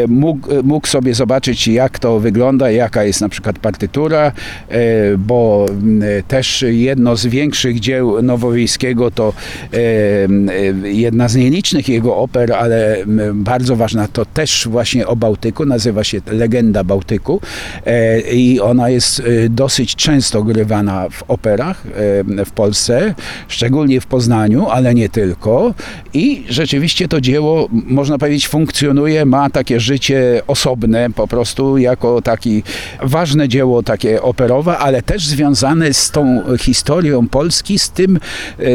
mógł, 0.09 0.49
mógł 0.63 0.87
sobie 0.87 1.15
zobaczyć 1.15 1.69
jak 1.69 1.99
to 1.99 2.21
wygląda, 2.21 2.71
jaka 2.71 3.05
jest 3.05 3.21
na 3.21 3.29
przykład 3.29 3.59
partytura, 3.59 4.33
bo 5.19 5.67
też 6.29 6.65
jedno 6.69 7.17
z 7.17 7.27
większych 7.27 7.81
dzieł 7.81 8.23
Nowowiejskiego 8.23 9.11
to 9.11 9.33
e, 9.73 9.79
jedna 11.23 11.29
z 11.29 11.37
nielicznych 11.37 11.89
jego 11.89 12.17
oper, 12.17 12.53
ale 12.53 12.97
bardzo 13.35 13.77
ważna, 13.77 14.09
to 14.09 14.25
też 14.25 14.69
właśnie 14.71 15.07
o 15.07 15.17
Bałtyku, 15.17 15.65
nazywa 15.65 16.05
się 16.05 16.21
Legenda 16.27 16.85
Bałtyku 16.85 17.41
e, 17.87 18.21
i 18.21 18.61
ona 18.61 18.89
jest 18.89 19.21
e, 19.21 19.49
dosyć 19.49 19.97
często 19.97 20.43
grywana 20.43 21.09
w 21.11 21.23
operach 21.31 21.85
e, 22.39 22.45
w 22.45 22.51
Polsce, 22.51 23.15
szczególnie 23.49 24.01
w 24.01 24.07
Poznaniu, 24.07 24.67
ale 24.69 24.95
nie 24.95 25.09
tylko. 25.09 25.75
I 26.15 26.45
rzeczywiście 26.49 27.09
to 27.09 27.21
dzieło, 27.21 27.69
można 27.71 28.19
powiedzieć, 28.19 28.49
funkcjonuje, 28.49 29.25
ma 29.25 29.51
takie 29.51 29.81
życie 29.81 30.43
osobne, 30.47 31.11
po 31.11 31.29
prostu 31.29 31.79
jako 31.79 32.23
taki 32.23 32.63
ważne 33.03 33.49
dzieło 33.49 33.83
takie 33.83 34.23
operowe, 34.23 34.79
ale 34.79 35.03
też 35.03 35.27
związane 35.27 35.95
z 35.95 36.11
tą 36.11 36.43
historią 36.59 37.29
Polski, 37.29 37.79
z 37.79 37.91
tym, 37.91 38.19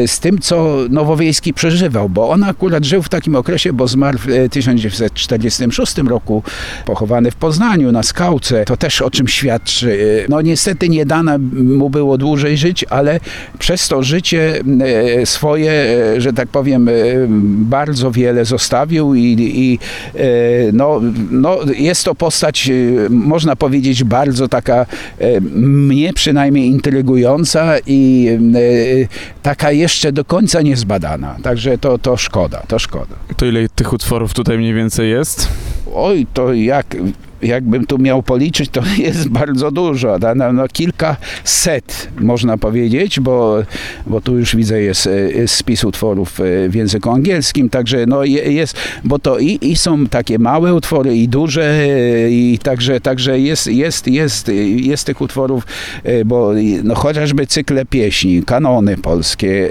z 0.06 0.20
tym 0.20 0.38
co 0.38 0.76
Nowowiejski 0.90 1.54
przeżywał, 1.54 2.08
bo 2.08 2.28
on 2.28 2.37
akurat 2.46 2.84
żył 2.84 3.02
w 3.02 3.08
takim 3.08 3.34
okresie, 3.36 3.72
bo 3.72 3.88
zmarł 3.88 4.18
w 4.18 4.28
e, 4.28 4.48
1946 4.48 5.96
roku, 5.98 6.42
pochowany 6.84 7.30
w 7.30 7.34
Poznaniu 7.36 7.92
na 7.92 8.02
skałce. 8.02 8.64
To 8.64 8.76
też 8.76 9.02
o 9.02 9.10
czym 9.10 9.28
świadczy. 9.28 9.98
E, 10.24 10.28
No 10.28 10.40
niestety 10.40 10.88
nie 10.88 11.06
dane 11.06 11.38
mu 11.52 11.90
było 11.90 12.18
dłużej 12.18 12.56
żyć, 12.56 12.84
ale 12.90 13.20
przez 13.58 13.88
to 13.88 14.02
życie 14.02 14.60
e, 15.20 15.26
swoje, 15.26 15.72
e, 15.72 16.20
że 16.20 16.32
tak 16.32 16.48
powiem, 16.48 16.88
e, 16.88 16.92
bardzo 17.60 18.10
wiele 18.10 18.44
zostawił 18.44 19.14
i, 19.14 19.36
i 19.38 19.78
e, 20.14 20.20
no, 20.72 21.00
no, 21.30 21.58
jest 21.76 22.04
to 22.04 22.14
postać, 22.14 22.68
e, 22.68 22.72
można 23.10 23.56
powiedzieć, 23.56 24.04
bardzo 24.04 24.48
taka 24.48 24.86
e, 25.18 25.40
mnie 25.60 26.12
przynajmniej 26.12 26.66
intrygująca 26.66 27.74
i 27.86 28.28
e, 28.54 29.42
taka 29.42 29.72
jeszcze 29.72 30.12
do 30.12 30.24
końca 30.24 30.62
niezbadana. 30.62 31.36
Także 31.42 31.78
to, 31.78 31.98
to 31.98 32.16
szkoda, 32.18 32.62
to 32.68 32.78
szkoda. 32.78 33.14
To 33.36 33.46
ile 33.46 33.68
tych 33.68 33.92
utworów 33.92 34.34
tutaj 34.34 34.58
mniej 34.58 34.74
więcej 34.74 35.10
jest? 35.10 35.48
Oj, 35.94 36.26
to 36.34 36.52
jak, 36.52 36.96
jakbym 37.42 37.86
tu 37.86 37.98
miał 37.98 38.22
policzyć, 38.22 38.70
to 38.70 38.82
jest 38.98 39.28
bardzo 39.28 39.70
dużo. 39.70 40.18
No, 40.20 40.34
no, 40.34 40.52
no, 40.52 40.68
kilka 40.68 41.16
set, 41.44 42.08
można 42.20 42.58
powiedzieć, 42.58 43.20
bo, 43.20 43.56
bo 44.06 44.20
tu 44.20 44.38
już 44.38 44.56
widzę, 44.56 44.80
jest, 44.82 45.06
e, 45.06 45.10
jest 45.30 45.54
spis 45.54 45.84
utworów 45.84 46.40
e, 46.40 46.68
w 46.68 46.74
języku 46.74 47.10
angielskim, 47.10 47.68
także 47.70 48.06
no, 48.06 48.24
je- 48.24 48.52
jest, 48.52 48.76
bo 49.04 49.18
to 49.18 49.38
i, 49.38 49.58
i 49.62 49.76
są 49.76 50.06
takie 50.06 50.38
małe 50.38 50.74
utwory, 50.74 51.16
i 51.16 51.28
duże, 51.28 51.64
e, 51.64 52.30
i 52.30 52.58
także, 52.62 53.00
także 53.00 53.40
jest, 53.40 53.66
jest, 53.66 54.08
jest, 54.08 54.50
jest 54.76 55.06
tych 55.06 55.20
utworów, 55.20 55.66
bo 56.26 56.52
no, 56.84 56.94
chociażby 56.94 57.46
cykle 57.46 57.84
pieśni, 57.86 58.42
kanony 58.42 58.96
polskie, 58.96 59.68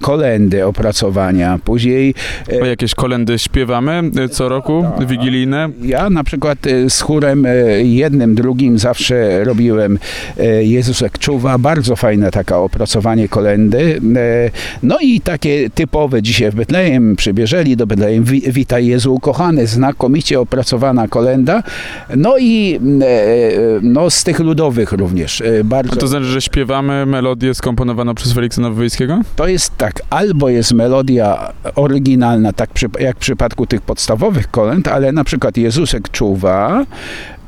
kolendy, 0.00 0.66
opracowania, 0.66 1.58
później 1.64 2.14
O 2.62 2.64
jakieś 2.64 2.94
kolendy 2.94 3.38
śpiewamy 3.38 4.02
co 4.30 4.48
roku, 4.48 4.84
wigilijne. 5.06 5.68
ja 5.82 6.10
na 6.10 6.24
przykład 6.24 6.58
z 6.88 7.00
chórem 7.08 7.46
e, 7.46 7.54
jednym, 7.82 8.34
drugim 8.34 8.78
zawsze 8.78 9.44
robiłem 9.44 9.98
e, 10.38 10.64
Jezusek 10.64 11.18
czuwa, 11.18 11.58
bardzo 11.58 11.96
fajne 11.96 12.30
taka 12.30 12.58
opracowanie 12.58 13.28
kolendy. 13.28 14.00
E, 14.16 14.50
No 14.82 14.98
i 15.00 15.20
takie 15.20 15.70
typowe 15.70 16.22
dzisiaj 16.22 16.50
w 16.50 16.54
Betlejem, 16.54 17.16
przybierzeli 17.16 17.76
do 17.76 17.86
Betlejem, 17.86 18.24
Wi- 18.24 18.52
Witaj 18.52 18.86
Jezu 18.86 19.14
ukochany, 19.14 19.66
znakomicie 19.66 20.40
opracowana 20.40 21.08
kolenda. 21.08 21.62
No 22.16 22.38
i 22.38 22.80
e, 23.02 23.10
no 23.82 24.10
z 24.10 24.24
tych 24.24 24.38
ludowych 24.40 24.92
również 24.92 25.40
e, 25.40 25.44
A 25.60 25.64
bardzo. 25.64 25.96
to 25.96 26.06
znaczy, 26.06 26.24
że 26.24 26.40
śpiewamy 26.40 27.06
melodię 27.06 27.54
skomponowaną 27.54 28.14
przez 28.14 28.32
Feliksa 28.32 28.60
Nowowiejskiego? 28.62 29.20
To 29.36 29.48
jest 29.48 29.76
tak, 29.76 30.02
albo 30.10 30.48
jest 30.48 30.72
melodia 30.72 31.52
oryginalna, 31.74 32.52
tak 32.52 32.70
jak 33.00 33.16
w 33.16 33.20
przypadku 33.20 33.66
tych 33.66 33.80
podstawowych 33.82 34.50
kolęd, 34.50 34.88
ale 34.88 35.12
na 35.12 35.24
przykład 35.24 35.56
Jezusek 35.56 36.08
czuwa, 36.10 36.84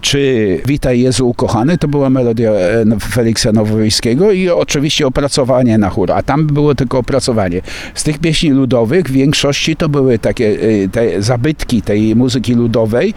czy 0.01 0.61
Witaj 0.67 1.01
Jezu 1.01 1.29
ukochany, 1.29 1.79
to 1.79 1.89
była 1.89 2.11
melodia 2.11 2.51
e, 2.51 2.85
Feliksa 3.01 3.53
Nowowiejskiego 3.53 4.33
i 4.33 4.49
oczywiście 4.49 5.07
opracowanie 5.07 5.79
na 5.79 5.91
chór, 5.91 6.13
a 6.13 6.23
tam 6.23 6.47
było 6.47 6.75
tylko 6.75 6.99
opracowanie. 6.99 7.61
Z 7.95 8.05
tych 8.05 8.19
pieśni 8.19 8.51
ludowych 8.51 9.07
w 9.07 9.13
większości 9.13 9.77
to 9.77 9.89
były 9.89 10.19
takie 10.19 10.59
e, 10.85 10.89
te 10.89 11.23
zabytki 11.23 11.83
tej 11.83 12.17
muzyki 12.17 12.55
ludowej, 12.55 13.15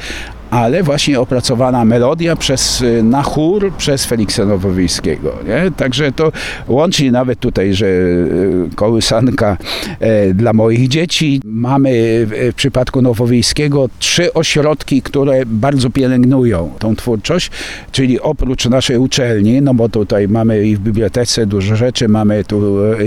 ale 0.49 0.83
właśnie 0.83 1.19
opracowana 1.19 1.85
melodia 1.85 2.35
przez, 2.35 2.81
y, 2.81 3.03
na 3.03 3.23
chór 3.23 3.71
przez 3.77 4.05
Feliksa 4.05 4.45
Nowowiejskiego. 4.45 5.35
Nie? 5.47 5.71
Także 5.71 6.11
to 6.11 6.31
łącznie 6.67 7.11
nawet 7.11 7.39
tutaj, 7.39 7.73
że 7.73 7.85
y, 7.85 8.69
kołysanka 8.75 9.57
e, 9.99 10.33
dla 10.33 10.53
moich 10.53 10.87
dzieci. 10.87 11.41
Mamy 11.45 11.91
w, 12.25 12.53
przypadku 12.55 13.01
Nowowiejskiego 13.01 13.89
trzy 13.99 14.33
ośrodki, 14.33 15.01
które 15.01 15.45
bardzo 15.45 15.89
pielęgnują 15.89 16.71
tą 16.79 16.95
twórczość, 16.95 17.51
czyli 17.91 18.19
oprócz 18.19 18.65
naszej 18.65 18.97
uczelni, 18.97 19.61
no 19.61 19.73
bo 19.73 19.89
tutaj 19.89 20.27
mamy 20.27 20.67
i 20.67 20.75
w 20.75 20.79
bibliotece 20.79 21.45
dużo 21.45 21.75
rzeczy, 21.75 22.07
mamy 22.07 22.43
tu 22.43 22.79
e, 22.83 22.97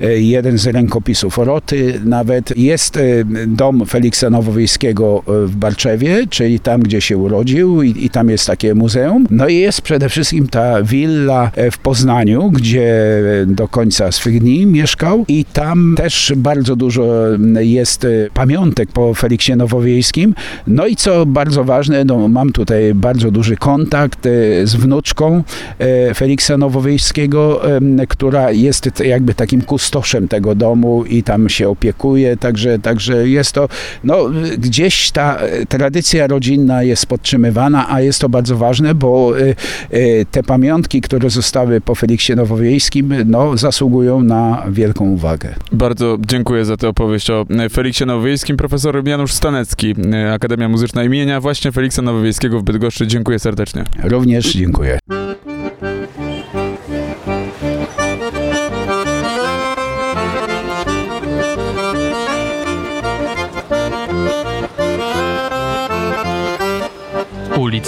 e, 0.00 0.20
jeden 0.20 0.58
z 0.58 0.66
rękopisów 0.66 1.38
Roty 1.38 2.00
nawet. 2.04 2.56
Jest 2.56 2.98
dom 3.46 3.86
Feliksa 3.86 4.30
Nowowiejskiego 4.30 5.22
w 5.26 5.56
Barczewie, 5.56 6.26
czyli 6.30 6.60
tam, 6.60 6.82
gdzie 6.88 7.00
się 7.00 7.16
urodził 7.16 7.82
i, 7.82 8.04
i 8.04 8.10
tam 8.10 8.30
jest 8.30 8.46
takie 8.46 8.74
muzeum. 8.74 9.26
No 9.30 9.48
i 9.48 9.56
jest 9.56 9.82
przede 9.82 10.08
wszystkim 10.08 10.46
ta 10.46 10.82
willa 10.82 11.50
e, 11.56 11.70
w 11.70 11.78
Poznaniu, 11.78 12.50
gdzie 12.50 12.94
do 13.46 13.68
końca 13.68 14.12
swych 14.12 14.40
dni 14.40 14.66
mieszkał 14.66 15.24
i 15.28 15.44
tam 15.44 15.94
też 15.96 16.32
bardzo 16.36 16.76
dużo 16.76 17.04
jest 17.60 18.04
e, 18.04 18.08
pamiątek 18.34 18.92
po 18.92 19.14
Feliksie 19.14 19.56
Nowowiejskim. 19.56 20.34
No 20.66 20.86
i 20.86 20.96
co 20.96 21.26
bardzo 21.26 21.64
ważne, 21.64 22.04
no 22.04 22.28
mam 22.28 22.52
tutaj 22.52 22.94
bardzo 22.94 23.30
duży 23.30 23.56
kontakt 23.56 24.26
e, 24.26 24.30
z 24.66 24.74
wnuczką 24.74 25.42
Feliksa 26.14 26.56
Nowowiejskiego, 26.56 27.62
która 28.08 28.50
jest 28.50 29.00
jakby 29.04 29.34
takim 29.34 29.62
kustoszem 29.62 30.28
tego 30.28 30.54
domu 30.54 31.04
i 31.04 31.22
tam 31.22 31.48
się 31.48 31.68
opiekuje, 31.68 32.36
także, 32.36 32.78
także 32.78 33.28
jest 33.28 33.52
to, 33.52 33.68
no 34.04 34.30
gdzieś 34.58 35.10
ta 35.10 35.38
tradycja 35.68 36.26
rodzinna 36.26 36.77
jest 36.82 37.06
podtrzymywana, 37.06 37.90
a 37.90 38.00
jest 38.00 38.20
to 38.20 38.28
bardzo 38.28 38.56
ważne, 38.56 38.94
bo 38.94 39.32
e, 39.38 39.54
e, 39.90 40.24
te 40.24 40.42
pamiątki, 40.42 41.00
które 41.00 41.30
zostały 41.30 41.80
po 41.80 41.94
Feliksie 41.94 42.36
Nowowiejskim, 42.36 43.14
no 43.26 43.56
zasługują 43.56 44.22
na 44.22 44.62
wielką 44.70 45.04
uwagę. 45.10 45.54
Bardzo 45.72 46.18
dziękuję 46.26 46.64
za 46.64 46.76
tę 46.76 46.88
opowieść 46.88 47.30
o 47.30 47.46
e, 47.50 47.68
Feliksie 47.68 48.06
Nowowiejskim. 48.06 48.56
Profesor 48.56 49.08
Janusz 49.08 49.32
Stanecki, 49.32 49.94
Akademia 50.34 50.68
Muzyczna 50.68 51.04
imienia 51.04 51.40
właśnie 51.40 51.72
Feliksa 51.72 52.02
Nowowiejskiego 52.02 52.60
w 52.60 52.62
Bydgoszczy. 52.62 53.06
Dziękuję 53.06 53.38
serdecznie. 53.38 53.84
Również 54.04 54.52
dziękuję. 54.52 54.98